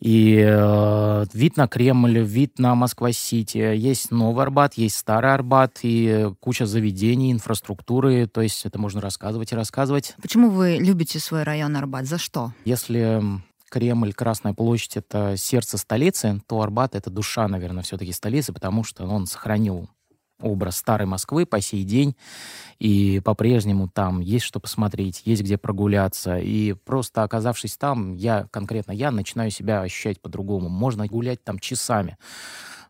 И 0.02 0.44
э, 0.44 1.26
вид 1.32 1.58
на 1.58 1.68
Кремль, 1.68 2.20
вид 2.20 2.58
на 2.58 2.74
Москва-Сити. 2.74 3.58
Есть 3.58 4.10
Новый 4.10 4.44
Арбат, 4.44 4.74
есть 4.74 4.98
Старый 4.98 5.32
Арбат 5.32 5.80
и 5.84 6.32
куча 6.40 6.66
заведений, 6.66 7.32
инфраструктуры. 7.32 8.26
То 8.26 8.42
есть 8.42 8.66
это 8.66 8.80
можно 8.80 9.00
рассказывать 9.00 9.52
и 9.52 9.56
рассказывать. 9.56 10.16
Почему 10.20 10.50
вы 10.50 10.78
любите 10.80 11.20
свой 11.20 11.44
район 11.44 11.78
Арбат? 11.78 12.08
За 12.08 12.18
что? 12.18 12.52
Если 12.66 13.22
Кремль, 13.70 14.14
Красная 14.14 14.54
площадь— 14.54 14.96
это 14.98 15.38
сердце 15.38 15.78
столицы, 15.78 16.42
то 16.48 16.62
Арбат— 16.62 16.96
это 16.96 17.12
душа, 17.12 17.48
наверное, 17.48 17.84
все-таки 17.84 18.12
столицы, 18.12 18.54
потому 18.54 18.84
что 18.84 19.06
он 19.06 19.28
сохранил 19.28 19.88
образ 20.42 20.78
старой 20.78 21.08
Москвы 21.08 21.46
по 21.46 21.62
сей 21.62 21.84
день, 21.84 22.16
и 22.80 23.22
по-прежнему 23.24 23.88
там 23.88 24.20
есть 24.20 24.46
что 24.46 24.60
посмотреть, 24.60 25.22
есть 25.26 25.42
где 25.44 25.58
прогуляться, 25.58 26.38
и 26.38 26.74
просто 26.74 27.24
оказавшись 27.24 27.78
там, 27.78 28.16
я, 28.16 28.48
конкретно 28.52 28.92
я, 28.92 29.12
начинаю 29.12 29.52
себя 29.52 29.82
ощущать 29.82 30.22
по-другому. 30.22 30.70
Можно 30.70 31.08
гулять 31.08 31.44
там 31.44 31.60
часами, 31.60 32.18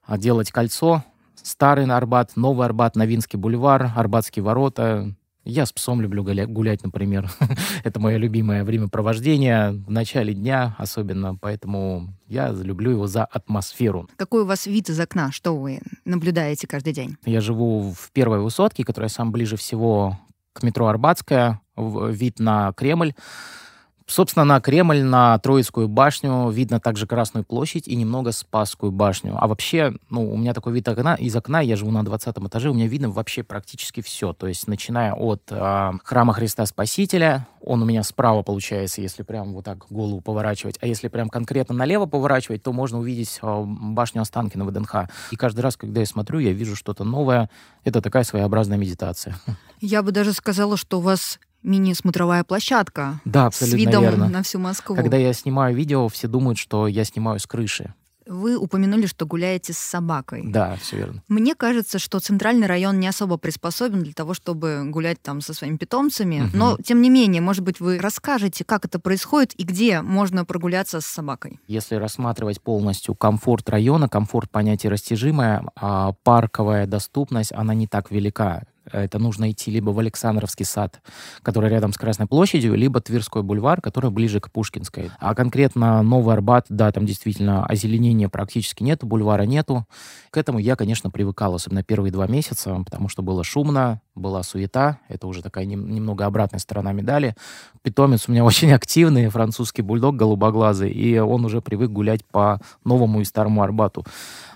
а 0.03 0.17
делать 0.17 0.51
кольцо, 0.51 1.03
старый 1.35 1.85
Арбат, 1.85 2.35
новый 2.35 2.65
Арбат, 2.65 2.95
Новинский 2.95 3.37
бульвар, 3.37 3.91
Арбатские 3.95 4.43
ворота, 4.43 5.13
я 5.43 5.65
с 5.65 5.73
псом 5.73 6.01
люблю 6.01 6.23
гулять, 6.23 6.83
например. 6.83 7.29
Это 7.83 7.99
мое 7.99 8.17
любимое 8.17 8.63
времяпровождение 8.63 9.71
в 9.71 9.89
начале 9.89 10.33
дня 10.33 10.75
особенно, 10.77 11.35
поэтому 11.35 12.13
я 12.27 12.51
люблю 12.51 12.91
его 12.91 13.07
за 13.07 13.25
атмосферу. 13.25 14.09
Какой 14.17 14.43
у 14.43 14.45
вас 14.45 14.65
вид 14.65 14.89
из 14.89 14.99
окна? 14.99 15.31
Что 15.31 15.57
вы 15.57 15.81
наблюдаете 16.05 16.67
каждый 16.67 16.93
день? 16.93 17.17
Я 17.25 17.41
живу 17.41 17.93
в 17.97 18.11
первой 18.11 18.39
высотке, 18.39 18.83
которая 18.83 19.09
сам 19.09 19.31
ближе 19.31 19.57
всего 19.57 20.19
к 20.53 20.63
метро 20.63 20.87
Арбатская, 20.87 21.61
вид 21.77 22.39
на 22.39 22.73
Кремль. 22.73 23.13
Собственно, 24.11 24.43
на 24.43 24.59
Кремль, 24.59 25.03
на 25.03 25.39
Троицкую 25.39 25.87
башню 25.87 26.49
видно 26.49 26.81
также 26.81 27.07
Красную 27.07 27.45
площадь 27.45 27.87
и 27.87 27.95
немного 27.95 28.33
Спасскую 28.33 28.91
башню. 28.91 29.37
А 29.39 29.47
вообще, 29.47 29.93
ну, 30.09 30.29
у 30.29 30.35
меня 30.35 30.53
такой 30.53 30.73
вид 30.73 30.85
окна, 30.89 31.15
из 31.15 31.33
окна, 31.33 31.61
я 31.61 31.77
живу 31.77 31.91
на 31.91 32.03
20 32.03 32.37
этаже, 32.39 32.69
у 32.69 32.73
меня 32.73 32.87
видно 32.87 33.09
вообще 33.09 33.41
практически 33.41 34.01
все. 34.01 34.33
То 34.33 34.47
есть, 34.47 34.67
начиная 34.67 35.13
от 35.13 35.43
э, 35.49 35.91
храма 36.03 36.33
Христа 36.33 36.65
Спасителя, 36.65 37.47
он 37.61 37.83
у 37.83 37.85
меня 37.85 38.03
справа 38.03 38.41
получается, 38.41 38.99
если 38.99 39.23
прям 39.23 39.53
вот 39.53 39.63
так 39.63 39.85
голову 39.89 40.19
поворачивать. 40.19 40.77
А 40.81 40.87
если 40.87 41.07
прям 41.07 41.29
конкретно 41.29 41.73
налево 41.73 42.05
поворачивать, 42.05 42.63
то 42.63 42.73
можно 42.73 42.99
увидеть 42.99 43.39
э, 43.41 43.63
башню 43.65 44.23
Останкина 44.23 44.65
ВДНХ. 44.65 44.95
И 45.31 45.37
каждый 45.37 45.61
раз, 45.61 45.77
когда 45.77 46.01
я 46.01 46.05
смотрю, 46.05 46.39
я 46.39 46.51
вижу 46.51 46.75
что-то 46.75 47.05
новое. 47.05 47.49
Это 47.85 48.01
такая 48.01 48.25
своеобразная 48.25 48.77
медитация. 48.77 49.37
Я 49.79 50.03
бы 50.03 50.11
даже 50.11 50.33
сказала, 50.33 50.75
что 50.75 50.97
у 50.97 51.01
вас 51.01 51.39
мини-смотровая 51.63 52.43
площадка. 52.43 53.19
Да, 53.25 53.47
абсолютно 53.47 53.77
С 53.77 53.79
видом 53.79 54.03
верно. 54.03 54.29
на 54.29 54.43
всю 54.43 54.59
Москву. 54.59 54.95
Когда 54.95 55.17
я 55.17 55.33
снимаю 55.33 55.75
видео, 55.75 56.07
все 56.09 56.27
думают, 56.27 56.57
что 56.57 56.87
я 56.87 57.03
снимаю 57.03 57.39
с 57.39 57.47
крыши. 57.47 57.93
Вы 58.27 58.55
упомянули, 58.55 59.07
что 59.07 59.25
гуляете 59.25 59.73
с 59.73 59.77
собакой. 59.77 60.43
Да, 60.45 60.77
все 60.79 60.97
верно. 60.97 61.23
Мне 61.27 61.55
кажется, 61.55 61.97
что 61.97 62.19
центральный 62.19 62.67
район 62.67 62.99
не 62.99 63.07
особо 63.07 63.37
приспособен 63.37 64.03
для 64.03 64.13
того, 64.13 64.33
чтобы 64.33 64.83
гулять 64.85 65.21
там 65.21 65.41
со 65.41 65.53
своими 65.53 65.77
питомцами. 65.77 66.41
Мгм. 66.41 66.51
Но, 66.53 66.77
тем 66.77 67.01
не 67.01 67.09
менее, 67.09 67.41
может 67.41 67.63
быть, 67.63 67.79
вы 67.79 67.97
расскажете, 67.97 68.63
как 68.63 68.85
это 68.85 68.99
происходит 68.99 69.53
и 69.59 69.63
где 69.63 70.01
можно 70.01 70.45
прогуляться 70.45 71.01
с 71.01 71.05
собакой. 71.05 71.59
Если 71.67 71.95
рассматривать 71.95 72.61
полностью 72.61 73.15
комфорт 73.15 73.67
района, 73.69 74.07
комфорт 74.07 74.49
понятие 74.51 74.91
растяжимое, 74.91 75.65
а 75.75 76.13
парковая 76.23 76.85
доступность, 76.85 77.51
она 77.51 77.73
не 77.73 77.87
так 77.87 78.11
велика. 78.11 78.63
Это 78.91 79.19
нужно 79.19 79.51
идти 79.51 79.71
либо 79.71 79.91
в 79.91 79.99
Александровский 79.99 80.65
сад, 80.65 81.01
который 81.43 81.69
рядом 81.69 81.93
с 81.93 81.97
Красной 81.97 82.27
площадью, 82.27 82.75
либо 82.75 83.01
Тверской 83.01 83.43
бульвар, 83.43 83.81
который 83.81 84.11
ближе 84.11 84.39
к 84.39 84.51
Пушкинской. 84.51 85.11
А 85.19 85.35
конкретно 85.35 86.01
Новый 86.01 86.33
Арбат, 86.33 86.65
да, 86.69 86.91
там 86.91 87.05
действительно 87.05 87.65
озеленения 87.65 88.29
практически 88.29 88.83
нету, 88.83 89.05
бульвара 89.05 89.43
нету. 89.43 89.85
К 90.29 90.37
этому 90.37 90.59
я, 90.59 90.75
конечно, 90.75 91.09
привыкал, 91.09 91.55
особенно 91.55 91.83
первые 91.83 92.11
два 92.11 92.27
месяца, 92.27 92.75
потому 92.83 93.09
что 93.09 93.21
было 93.21 93.43
шумно, 93.43 94.01
была 94.15 94.43
суета. 94.43 94.99
Это 95.07 95.27
уже 95.27 95.41
такая 95.41 95.65
нем- 95.65 95.89
немного 95.89 96.25
обратная 96.25 96.59
сторона 96.59 96.91
медали. 96.91 97.35
Питомец 97.81 98.27
у 98.27 98.31
меня 98.31 98.43
очень 98.45 98.71
активный, 98.71 99.29
французский 99.29 99.81
бульдог 99.81 100.15
голубоглазый, 100.15 100.91
и 100.91 101.17
он 101.17 101.45
уже 101.45 101.61
привык 101.61 101.91
гулять 101.91 102.25
по 102.25 102.59
новому 102.83 103.21
и 103.21 103.25
старому 103.25 103.61
Арбату. 103.63 104.05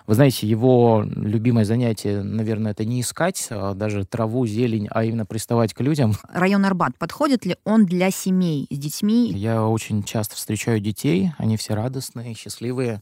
Вы 0.07 0.13
знаете, 0.13 0.47
его 0.47 1.03
любимое 1.03 1.65
занятие, 1.65 2.21
наверное, 2.21 2.73
это 2.73 2.85
не 2.85 3.01
искать 3.01 3.47
а, 3.49 3.73
даже 3.73 4.05
траву, 4.05 4.45
зелень, 4.45 4.87
а 4.91 5.03
именно 5.03 5.25
приставать 5.25 5.73
к 5.73 5.81
людям. 5.81 6.13
Район 6.31 6.63
Арбат 6.63 6.95
подходит 6.99 7.43
ли 7.45 7.55
он 7.63 7.85
для 7.85 8.11
семей 8.11 8.67
с 8.69 8.77
детьми? 8.77 9.31
Я 9.31 9.63
очень 9.65 10.03
часто 10.03 10.35
встречаю 10.35 10.79
детей, 10.79 11.31
они 11.39 11.57
все 11.57 11.73
радостные, 11.73 12.35
счастливые, 12.35 13.01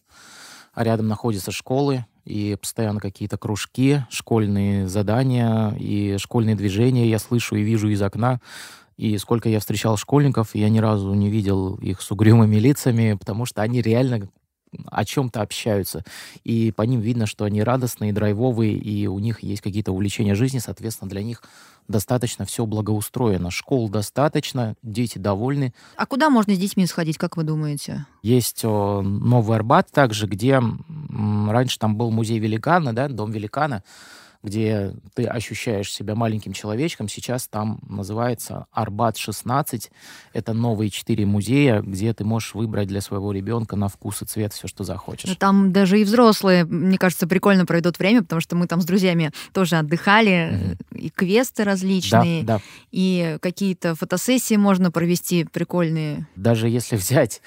а 0.74 0.84
рядом 0.86 1.10
находятся 1.10 1.52
школы, 1.52 2.06
и 2.26 2.58
постоянно 2.60 3.00
какие-то 3.00 3.38
кружки, 3.38 4.06
школьные 4.10 4.88
задания 4.88 5.76
и 5.78 6.18
школьные 6.18 6.56
движения 6.56 7.10
я 7.10 7.20
слышу 7.20 7.56
и 7.56 7.64
вижу 7.64 7.90
из 7.90 8.02
окна. 8.02 8.40
И 8.96 9.18
сколько 9.18 9.50
я 9.50 9.60
встречал 9.60 9.98
школьников, 9.98 10.54
я 10.54 10.70
ни 10.70 10.80
разу 10.80 11.14
не 11.14 11.30
видел 11.30 11.76
их 11.76 12.02
с 12.02 12.12
угрюмыми 12.12 12.58
лицами, 12.58 13.18
потому 13.20 13.46
что 13.46 13.62
они 13.62 13.82
реально 13.82 14.30
о 14.86 15.06
чем-то 15.06 15.42
общаются. 15.42 16.04
И 16.44 16.72
по 16.72 16.84
ним 16.84 17.02
видно, 17.02 17.26
что 17.26 17.46
они 17.46 17.64
радостные, 17.64 18.14
драйвовые, 18.14 18.74
и 18.74 19.08
у 19.08 19.20
них 19.20 19.44
есть 19.44 19.62
какие-то 19.62 19.92
увлечения 19.92 20.36
жизни, 20.36 20.60
соответственно, 20.60 21.10
для 21.10 21.24
них 21.24 21.44
достаточно 21.88 22.46
все 22.46 22.66
благоустроено. 22.66 23.52
Школ 23.52 23.90
достаточно, 23.90 24.76
дети 24.84 25.18
довольны. 25.18 25.74
А 25.98 26.06
куда 26.06 26.30
можно 26.30 26.56
с 26.56 26.58
детьми 26.58 26.86
сходить, 26.86 27.18
как 27.18 27.38
вы 27.38 27.44
думаете? 27.44 28.06
Есть 28.22 28.64
о, 28.64 29.02
Новый 29.02 29.58
Арбат 29.58 29.92
также, 29.92 30.28
где 30.28 30.54
м, 30.54 31.50
раньше 31.50 31.78
там 31.80 31.96
был 31.96 32.12
музей 32.12 32.40
великана, 32.40 32.94
да, 32.94 33.08
дом 33.08 33.32
великана, 33.32 33.84
где 34.44 34.94
ты 35.16 35.26
ощущаешь 35.26 35.92
себя 35.92 36.16
маленьким 36.16 36.52
человечком. 36.54 37.08
Сейчас 37.08 37.48
там 37.48 37.80
называется 37.88 38.68
Арбат-16. 38.74 39.90
Это 40.34 40.54
новые 40.54 40.90
четыре 40.90 41.26
музея, 41.26 41.82
где 41.82 42.14
ты 42.14 42.26
можешь 42.26 42.54
выбрать 42.54 42.88
для 42.90 43.02
своего 43.02 43.32
ребенка 43.32 43.76
на 43.76 43.88
вкус 43.88 44.22
и 44.22 44.26
цвет 44.26 44.54
все, 44.54 44.68
что 44.68 44.84
захочешь. 44.84 45.30
Ну, 45.30 45.36
Там 45.36 45.72
даже 45.72 46.00
и 46.00 46.04
взрослые, 46.04 46.66
мне 46.66 46.98
кажется, 46.98 47.26
прикольно 47.26 47.66
проведут 47.66 47.98
время, 48.00 48.22
потому 48.22 48.42
что 48.42 48.56
мы 48.56 48.68
там 48.68 48.82
с 48.82 48.86
друзьями 48.86 49.32
тоже 49.54 49.78
отдыхали, 49.78 50.78
и 50.92 51.10
квесты 51.10 51.64
Да, 51.64 51.72
различные, 51.72 52.44
да. 52.44 52.60
и 52.92 53.38
какие-то 53.42 53.96
фотосессии 53.96 54.56
можно 54.56 54.92
провести 54.92 55.46
прикольные. 55.46 56.28
Даже 56.36 56.68
если 56.68 56.98
взять 56.98 57.42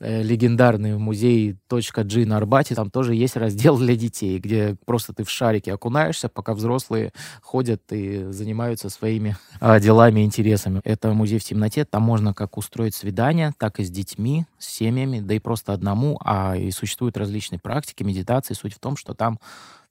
легендарный 0.00 0.96
музей 0.96 1.56
«Точка 1.68 2.04
G» 2.04 2.24
на 2.24 2.38
Арбате, 2.38 2.74
там 2.74 2.90
тоже 2.90 3.14
есть 3.14 3.36
раздел 3.36 3.78
для 3.78 3.96
детей, 3.96 4.38
где 4.38 4.76
просто 4.86 5.12
ты 5.12 5.24
в 5.24 5.30
шарике 5.30 5.72
окунаешься, 5.72 6.28
пока 6.28 6.54
взрослые 6.54 7.12
ходят 7.42 7.82
и 7.90 8.24
занимаются 8.30 8.88
своими 8.88 9.36
а, 9.60 9.78
делами 9.78 10.24
интересами. 10.24 10.80
Это 10.84 11.12
музей 11.12 11.38
в 11.38 11.44
темноте, 11.44 11.84
там 11.84 12.02
можно 12.02 12.32
как 12.32 12.56
устроить 12.56 12.94
свидание, 12.94 13.52
так 13.58 13.78
и 13.78 13.84
с 13.84 13.90
детьми, 13.90 14.46
с 14.58 14.66
семьями, 14.66 15.20
да 15.20 15.34
и 15.34 15.38
просто 15.38 15.72
одному, 15.72 16.18
а 16.24 16.56
и 16.56 16.70
существуют 16.70 17.16
различные 17.16 17.58
практики, 17.58 18.02
медитации. 18.02 18.54
Суть 18.54 18.74
в 18.74 18.78
том, 18.78 18.96
что 18.96 19.14
там 19.14 19.38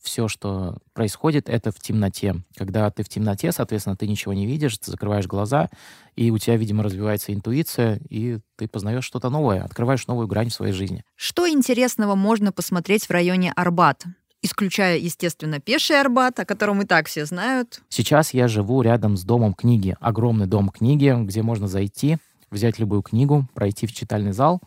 все, 0.02 0.28
что 0.28 0.78
происходит, 0.94 1.50
это 1.50 1.72
в 1.72 1.80
темноте. 1.80 2.36
Когда 2.56 2.90
ты 2.90 3.04
в 3.04 3.10
темноте, 3.10 3.52
соответственно, 3.52 3.96
ты 3.96 4.08
ничего 4.08 4.34
не 4.34 4.46
видишь, 4.46 4.78
ты 4.78 4.92
закрываешь 4.92 5.28
глаза, 5.28 5.70
и 6.16 6.32
у 6.32 6.38
тебя, 6.38 6.58
видимо, 6.58 6.84
развивается 6.84 7.34
интуиция, 7.34 8.00
и 8.10 8.40
ты 8.56 8.68
познаешь 8.68 9.04
что-то 9.04 9.30
новое, 9.30 9.64
открываешь 9.64 10.08
новую 10.08 10.28
грань 10.28 10.50
в 10.50 10.54
своей 10.54 10.74
жизни. 10.74 11.04
Что 11.16 11.50
интересного 11.50 12.16
можно 12.16 12.52
посмотреть 12.52 13.06
в 13.06 13.12
районе 13.12 13.52
Арбат? 13.56 14.04
Исключая, 14.42 14.98
естественно, 14.98 15.60
пеший 15.60 16.00
Арбат, 16.00 16.40
о 16.40 16.46
котором 16.46 16.82
и 16.82 16.86
так 16.86 17.08
все 17.08 17.26
знают. 17.26 17.82
Сейчас 17.90 18.34
я 18.34 18.48
живу 18.48 18.82
рядом 18.82 19.18
с 19.18 19.24
домом 19.24 19.54
книги. 19.54 19.98
Огромный 20.00 20.48
дом 20.48 20.70
книги, 20.70 21.14
где 21.26 21.42
можно 21.42 21.68
зайти, 21.68 22.18
взять 22.50 22.80
любую 22.80 23.02
книгу, 23.02 23.48
пройти 23.54 23.86
в 23.86 23.94
читальный 23.94 24.32
зал 24.32 24.62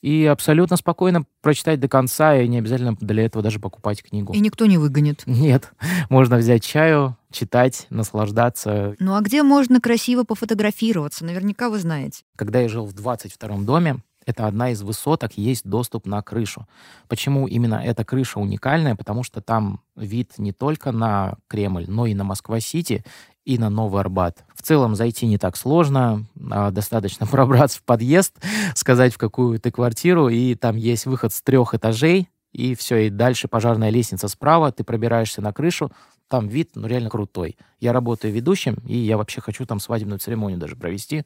и 0.00 0.26
абсолютно 0.26 0.76
спокойно 0.76 1.24
прочитать 1.40 1.80
до 1.80 1.88
конца, 1.88 2.36
и 2.36 2.46
не 2.48 2.58
обязательно 2.58 2.96
для 3.00 3.24
этого 3.24 3.42
даже 3.42 3.58
покупать 3.58 4.02
книгу. 4.02 4.32
И 4.32 4.40
никто 4.40 4.66
не 4.66 4.78
выгонит. 4.78 5.22
Нет, 5.26 5.72
можно 6.10 6.36
взять 6.36 6.62
чаю, 6.62 7.16
читать, 7.30 7.86
наслаждаться. 7.90 8.94
Ну 8.98 9.14
а 9.14 9.20
где 9.20 9.42
можно 9.42 9.80
красиво 9.80 10.24
пофотографироваться? 10.24 11.24
Наверняка 11.24 11.68
вы 11.68 11.78
знаете. 11.78 12.22
Когда 12.36 12.60
я 12.60 12.68
жил 12.68 12.86
в 12.86 12.92
22 12.92 13.58
доме, 13.58 13.98
это 14.28 14.46
одна 14.46 14.72
из 14.72 14.82
высоток, 14.82 15.32
есть 15.38 15.64
доступ 15.64 16.04
на 16.04 16.20
крышу. 16.20 16.68
Почему 17.08 17.48
именно 17.48 17.76
эта 17.76 18.04
крыша 18.04 18.38
уникальная? 18.38 18.94
Потому 18.94 19.22
что 19.22 19.40
там 19.40 19.80
вид 19.96 20.34
не 20.36 20.52
только 20.52 20.92
на 20.92 21.36
Кремль, 21.48 21.86
но 21.88 22.04
и 22.04 22.12
на 22.12 22.24
Москва-Сити, 22.24 23.04
и 23.48 23.56
на 23.56 23.70
Новый 23.70 24.02
Арбат. 24.02 24.44
В 24.54 24.60
целом 24.60 24.94
зайти 24.94 25.26
не 25.26 25.38
так 25.38 25.56
сложно, 25.56 26.26
а, 26.50 26.70
достаточно 26.70 27.26
пробраться 27.30 27.78
в 27.78 27.82
подъезд, 27.82 28.34
сказать, 28.74 29.14
в 29.14 29.16
какую 29.16 29.58
ты 29.58 29.70
квартиру, 29.70 30.28
и 30.28 30.54
там 30.54 30.76
есть 30.76 31.06
выход 31.06 31.32
с 31.32 31.40
трех 31.40 31.74
этажей, 31.74 32.28
и 32.52 32.74
все, 32.74 33.06
и 33.06 33.10
дальше 33.10 33.48
пожарная 33.48 33.88
лестница 33.88 34.28
справа, 34.28 34.70
ты 34.70 34.84
пробираешься 34.84 35.40
на 35.40 35.54
крышу, 35.54 35.90
там 36.28 36.46
вид, 36.46 36.72
ну, 36.74 36.86
реально 36.86 37.08
крутой. 37.08 37.56
Я 37.80 37.94
работаю 37.94 38.34
ведущим, 38.34 38.74
и 38.86 38.98
я 38.98 39.16
вообще 39.16 39.40
хочу 39.40 39.64
там 39.64 39.80
свадебную 39.80 40.18
церемонию 40.18 40.58
даже 40.58 40.76
провести. 40.76 41.24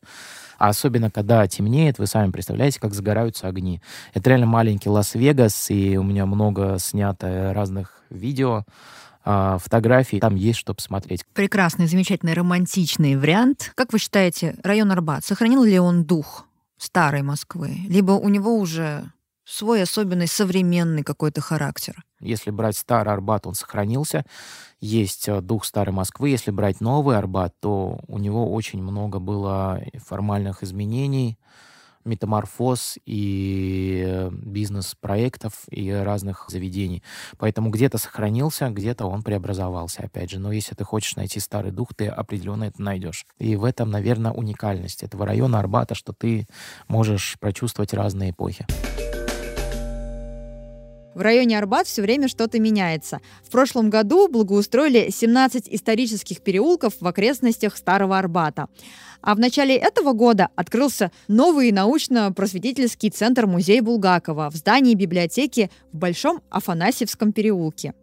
А 0.58 0.68
особенно, 0.68 1.10
когда 1.10 1.44
темнеет, 1.48 1.98
вы 1.98 2.06
сами 2.06 2.30
представляете, 2.30 2.78
как 2.78 2.94
загораются 2.94 3.48
огни. 3.48 3.82
Это 4.14 4.30
реально 4.30 4.46
маленький 4.46 4.90
Лас-Вегас, 4.90 5.70
и 5.70 5.96
у 5.96 6.04
меня 6.04 6.24
много 6.26 6.76
снято 6.78 7.52
разных 7.52 8.04
видео, 8.10 8.64
фотографий. 9.24 10.20
Там 10.20 10.34
есть 10.34 10.58
что 10.58 10.74
посмотреть. 10.74 11.24
Прекрасный, 11.34 11.86
замечательный, 11.86 12.34
романтичный 12.34 13.16
вариант. 13.16 13.72
Как 13.74 13.92
вы 13.92 13.98
считаете, 13.98 14.56
район 14.62 14.90
Арбат, 14.90 15.24
сохранил 15.24 15.62
ли 15.64 15.78
он 15.78 16.04
дух 16.04 16.46
старой 16.76 17.22
Москвы? 17.22 17.76
Либо 17.88 18.12
у 18.12 18.28
него 18.28 18.56
уже 18.56 19.04
свой 19.44 19.82
особенный 19.82 20.26
современный 20.26 21.02
какой-то 21.02 21.40
характер? 21.40 22.02
Если 22.20 22.50
брать 22.50 22.76
старый 22.76 23.12
Арбат, 23.12 23.46
он 23.46 23.54
сохранился. 23.54 24.24
Есть 24.80 25.28
э, 25.28 25.40
дух 25.40 25.64
старой 25.64 25.92
Москвы. 25.92 26.30
Если 26.30 26.50
брать 26.50 26.80
новый 26.80 27.16
Арбат, 27.16 27.54
то 27.60 28.00
у 28.06 28.18
него 28.18 28.52
очень 28.52 28.82
много 28.82 29.18
было 29.18 29.80
формальных 30.04 30.62
изменений, 30.62 31.38
метаморфоз 32.04 32.98
и 33.06 34.04
э, 34.06 34.30
бизнес-проектов 34.30 35.52
и 35.70 35.90
разных 35.90 36.46
заведений. 36.48 37.02
Поэтому 37.38 37.70
где-то 37.70 37.98
сохранился, 37.98 38.70
где-то 38.70 39.06
он 39.06 39.22
преобразовался, 39.22 40.02
опять 40.04 40.30
же. 40.30 40.38
Но 40.38 40.52
если 40.52 40.74
ты 40.74 40.84
хочешь 40.84 41.16
найти 41.16 41.40
старый 41.40 41.72
дух, 41.72 41.94
ты 41.94 42.08
определенно 42.08 42.64
это 42.64 42.80
найдешь. 42.82 43.26
И 43.38 43.56
в 43.56 43.64
этом, 43.64 43.90
наверное, 43.90 44.32
уникальность 44.32 45.02
этого 45.02 45.26
района 45.26 45.58
Арбата, 45.58 45.94
что 45.94 46.12
ты 46.12 46.46
можешь 46.88 47.36
прочувствовать 47.40 47.94
разные 47.94 48.30
эпохи. 48.30 48.66
В 51.14 51.20
районе 51.20 51.58
Арбат 51.58 51.86
все 51.86 52.00
время 52.00 52.26
что-то 52.26 52.58
меняется. 52.58 53.20
В 53.44 53.50
прошлом 53.50 53.90
году 53.90 54.28
благоустроили 54.28 55.10
17 55.10 55.68
исторических 55.68 56.40
переулков 56.40 56.94
в 57.00 57.06
окрестностях 57.06 57.76
Старого 57.76 58.18
Арбата. 58.18 58.68
А 59.20 59.34
в 59.34 59.38
начале 59.38 59.76
этого 59.76 60.14
года 60.14 60.48
открылся 60.56 61.12
новый 61.28 61.70
научно-просветительский 61.70 63.10
центр 63.10 63.46
музей 63.46 63.80
Булгакова 63.80 64.50
в 64.50 64.56
здании 64.56 64.94
библиотеки 64.94 65.70
в 65.92 65.98
Большом 65.98 66.40
Афанасьевском 66.50 67.32
переулке. 67.32 67.94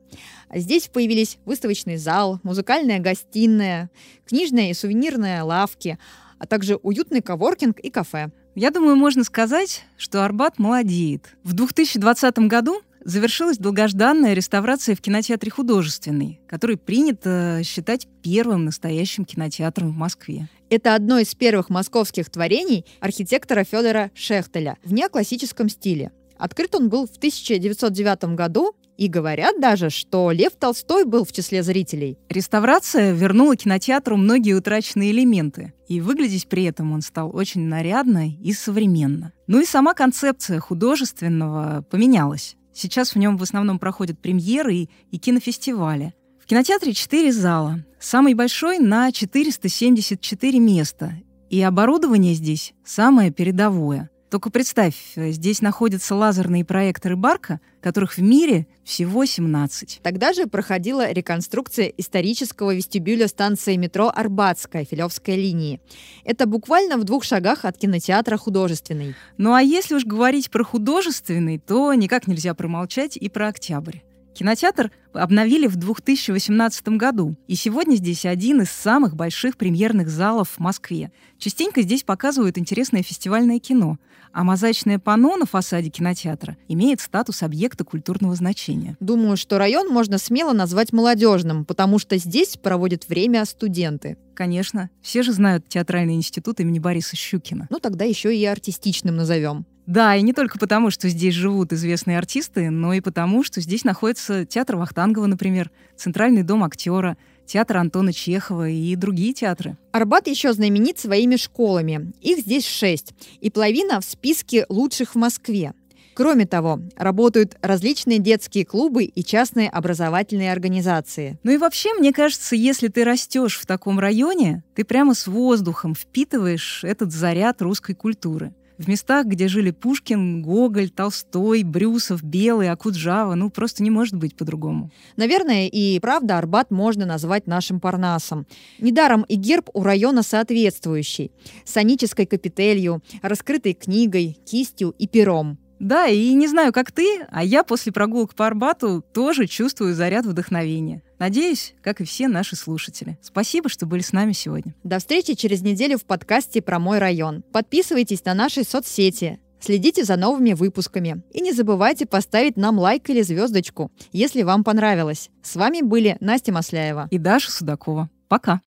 Здесь 0.54 0.88
появились 0.88 1.38
выставочный 1.46 1.98
зал, 1.98 2.40
музыкальная 2.44 3.00
гостиная, 3.00 3.90
книжная 4.26 4.70
и 4.70 4.74
сувенирная 4.74 5.44
лавки, 5.44 5.98
а 6.38 6.46
также 6.46 6.76
уютный 6.76 7.22
коворкинг 7.22 7.80
и 7.80 7.90
кафе. 7.90 8.32
Я 8.56 8.72
думаю, 8.72 8.96
можно 8.96 9.24
сказать, 9.24 9.84
что 9.98 10.24
Арбат 10.24 10.58
молодеет. 10.58 11.38
В 11.44 11.54
2020 11.54 12.40
году 12.40 12.82
завершилась 13.04 13.58
долгожданная 13.58 14.34
реставрация 14.34 14.96
в 14.96 15.02
кинотеатре 15.02 15.52
«Художественный», 15.52 16.40
который 16.48 16.78
принято 16.78 17.62
считать 17.64 18.08
первым 18.22 18.66
настоящим 18.66 19.26
кинотеатром 19.26 19.92
в 19.92 19.96
Москве. 19.96 20.50
Это 20.70 20.96
одно 20.96 21.20
из 21.20 21.34
первых 21.36 21.70
московских 21.70 22.30
творений 22.30 22.86
архитектора 23.00 23.64
Федора 23.64 24.12
Шехтеля 24.14 24.78
в 24.84 24.94
неоклассическом 24.94 25.70
стиле. 25.70 26.12
Открыт 26.38 26.76
он 26.76 26.90
был 26.90 27.06
в 27.06 27.18
1909 27.18 28.36
году, 28.36 28.76
и 29.00 29.08
говорят 29.08 29.62
даже, 29.62 29.90
что 29.90 30.30
Лев 30.30 30.52
Толстой 30.60 31.06
был 31.06 31.24
в 31.24 31.32
числе 31.32 31.64
зрителей. 31.64 32.18
Реставрация 32.28 33.14
вернула 33.14 33.56
кинотеатру 33.56 34.18
многие 34.18 34.52
утраченные 34.52 35.12
элементы, 35.12 35.74
и 35.88 36.02
выглядеть 36.02 36.50
при 36.50 36.66
этом 36.66 36.92
он 36.92 37.02
стал 37.02 37.34
очень 37.34 37.62
нарядно 37.62 38.30
и 38.30 38.52
современно. 38.52 39.32
Ну 39.48 39.62
и 39.62 39.66
сама 39.66 39.94
концепция 39.94 40.60
художественного 40.60 41.86
поменялась. 41.90 42.58
Сейчас 42.80 43.14
в 43.14 43.18
нем 43.18 43.36
в 43.36 43.44
основном 43.44 43.78
проходят 43.78 44.20
премьеры 44.20 44.74
и, 44.74 44.90
и 45.12 45.18
кинофестивали. 45.18 46.14
В 46.42 46.46
кинотеатре 46.46 46.94
четыре 46.94 47.34
зала. 47.34 47.84
Самый 48.00 48.36
большой 48.36 48.80
на 48.80 49.12
474 49.12 50.60
места. 50.60 51.12
И 51.50 51.62
оборудование 51.62 52.34
здесь 52.36 52.74
самое 52.86 53.32
передовое. 53.32 54.10
Только 54.30 54.52
представь, 54.52 54.96
здесь 55.16 55.62
находятся 55.62 56.14
лазерные 56.14 56.64
проекторы 56.64 57.16
Барка, 57.16 57.60
которых 57.82 58.18
в 58.18 58.22
мире 58.22 58.68
всего 58.84 59.26
17. 59.26 60.02
Тогда 60.04 60.34
же 60.34 60.46
проходила 60.46 61.12
реконструкция 61.12 61.88
исторического 61.98 62.76
вестибюля 62.76 63.28
станции 63.28 63.76
метро 63.76 64.12
Арбатская, 64.14 64.86
Филевская 64.86 65.36
линии. 65.36 65.82
Это 66.26 66.46
буквально 66.46 66.98
в 66.98 67.06
двух 67.06 67.24
шагах 67.24 67.66
от 67.66 67.78
кинотеатра 67.78 68.38
художественный. 68.38 69.16
Ну 69.38 69.54
а 69.54 69.64
если 69.64 69.96
уж 69.96 70.06
говорить 70.06 70.52
про 70.52 70.64
художественный, 70.64 71.58
то 71.58 71.92
никак 71.96 72.28
нельзя 72.28 72.54
промолчать 72.54 73.18
и 73.18 73.30
про 73.30 73.48
октябрь. 73.48 73.98
Кинотеатр 74.40 74.90
обновили 75.12 75.68
в 75.68 75.76
2018 75.76 76.88
году, 76.96 77.36
и 77.48 77.56
сегодня 77.56 77.96
здесь 77.96 78.24
один 78.24 78.62
из 78.62 78.70
самых 78.70 79.18
больших 79.18 79.58
премьерных 79.58 80.08
залов 80.08 80.52
в 80.52 80.60
Москве. 80.60 81.12
Частенько 81.38 81.82
здесь 81.82 82.04
показывают 82.04 82.58
интересное 82.58 83.04
фестивальное 83.04 83.60
кино, 83.60 83.98
а 84.32 84.46
мозаичное 84.46 84.98
панно 84.98 85.36
на 85.36 85.46
фасаде 85.46 85.90
кинотеатра 85.90 86.56
имеет 86.70 87.02
статус 87.02 87.44
объекта 87.44 87.84
культурного 87.84 88.34
значения. 88.34 88.96
Думаю, 89.02 89.36
что 89.36 89.58
район 89.58 89.90
можно 89.90 90.18
смело 90.18 90.54
назвать 90.54 90.94
молодежным, 90.94 91.66
потому 91.66 92.00
что 92.00 92.16
здесь 92.16 92.56
проводят 92.56 93.10
время 93.10 93.44
студенты. 93.44 94.18
Конечно, 94.36 94.90
все 95.02 95.22
же 95.22 95.34
знают 95.34 95.68
театральный 95.68 96.16
институт 96.16 96.62
имени 96.62 96.80
Бориса 96.80 97.18
Щукина. 97.18 97.68
Ну 97.70 97.80
тогда 97.80 98.06
еще 98.06 98.34
и 98.34 98.46
артистичным 98.46 99.18
назовем. 99.18 99.66
Да, 99.90 100.16
и 100.16 100.22
не 100.22 100.34
только 100.34 100.60
потому, 100.60 100.92
что 100.92 101.10
здесь 101.10 101.34
живут 101.34 101.74
известные 101.74 102.20
артисты, 102.20 102.70
но 102.70 102.94
и 102.94 103.02
потому, 103.02 103.44
что 103.44 103.60
здесь 103.60 103.84
находится 103.84 104.46
театр 104.46 104.76
Вахтангова, 104.76 105.26
например, 105.26 105.72
Центральный 105.98 106.44
дом 106.44 106.64
актера, 106.64 107.18
театр 107.48 107.78
Антона 107.78 108.14
Чехова 108.14 108.70
и 108.70 108.96
другие 108.96 109.34
театры. 109.34 109.78
Арбат 109.92 110.28
еще 110.28 110.54
знаменит 110.54 111.00
своими 111.00 111.38
школами. 111.38 112.12
Их 112.22 112.42
здесь 112.42 112.68
шесть. 112.68 113.16
И 113.42 113.50
половина 113.50 114.00
в 114.00 114.06
списке 114.06 114.68
лучших 114.70 115.16
в 115.16 115.18
Москве. 115.18 115.74
Кроме 116.14 116.46
того, 116.46 116.82
работают 116.96 117.58
различные 117.64 118.20
детские 118.20 118.66
клубы 118.66 119.06
и 119.06 119.24
частные 119.24 119.70
образовательные 119.70 120.52
организации. 120.52 121.40
Ну 121.42 121.50
и 121.50 121.58
вообще, 121.58 121.96
мне 121.96 122.14
кажется, 122.14 122.56
если 122.56 122.90
ты 122.90 123.04
растешь 123.04 123.58
в 123.58 123.66
таком 123.66 124.00
районе, 124.00 124.64
ты 124.76 124.84
прямо 124.84 125.16
с 125.16 125.26
воздухом 125.26 125.96
впитываешь 125.96 126.84
этот 126.84 127.12
заряд 127.12 127.60
русской 127.64 127.96
культуры 127.96 128.54
в 128.80 128.88
местах, 128.88 129.28
где 129.28 129.48
жили 129.48 129.72
Пушкин, 129.72 130.42
Гоголь, 130.42 130.90
Толстой, 130.90 131.64
Брюсов, 131.64 132.24
Белый, 132.24 132.72
Акуджава. 132.72 133.36
Ну, 133.36 133.52
просто 133.52 133.84
не 133.84 133.92
может 133.92 134.16
быть 134.16 134.36
по-другому. 134.36 134.90
Наверное, 135.18 135.68
и 135.68 136.00
правда 136.00 136.38
Арбат 136.38 136.72
можно 136.72 137.06
назвать 137.06 137.46
нашим 137.46 137.80
Парнасом. 137.80 138.48
Недаром 138.80 139.24
и 139.24 139.36
герб 139.36 139.70
у 139.74 139.84
района 139.84 140.24
соответствующий. 140.24 141.32
С 141.66 141.76
анической 141.78 142.26
капителью, 142.26 143.04
раскрытой 143.22 143.74
книгой, 143.74 144.38
кистью 144.46 144.96
и 144.98 145.08
пером. 145.08 145.60
Да, 145.80 146.08
и 146.08 146.34
не 146.34 146.48
знаю, 146.48 146.74
как 146.74 146.92
ты, 146.92 147.26
а 147.30 147.44
я 147.44 147.64
после 147.64 147.92
прогулок 147.92 148.36
по 148.36 148.46
Арбату 148.46 149.04
тоже 149.14 149.48
чувствую 149.48 149.96
заряд 149.96 150.26
вдохновения. 150.26 151.02
Надеюсь, 151.20 151.74
как 151.82 152.02
и 152.02 152.06
все 152.06 152.28
наши 152.28 152.56
слушатели. 152.56 153.18
Спасибо, 153.22 153.70
что 153.70 153.86
были 153.86 154.02
с 154.02 154.14
нами 154.14 154.34
сегодня. 154.34 154.76
До 154.84 155.00
встречи 155.00 155.36
через 155.36 155.62
неделю 155.62 155.98
в 155.98 156.06
подкасте 156.06 156.62
про 156.62 156.80
мой 156.80 157.00
район. 157.00 157.44
Подписывайтесь 157.52 158.24
на 158.26 158.34
наши 158.34 158.64
соцсети. 158.64 159.40
Следите 159.60 160.06
за 160.06 160.16
новыми 160.16 160.54
выпусками. 160.54 161.22
И 161.32 161.42
не 161.42 161.52
забывайте 161.52 162.06
поставить 162.06 162.56
нам 162.56 162.80
лайк 162.80 163.10
или 163.10 163.22
звездочку, 163.22 163.92
если 164.14 164.44
вам 164.44 164.64
понравилось. 164.64 165.30
С 165.44 165.56
вами 165.56 165.82
были 165.82 166.18
Настя 166.22 166.54
Масляева 166.54 167.08
и 167.12 167.18
Даша 167.18 167.52
Судакова. 167.52 168.10
Пока. 168.30 168.62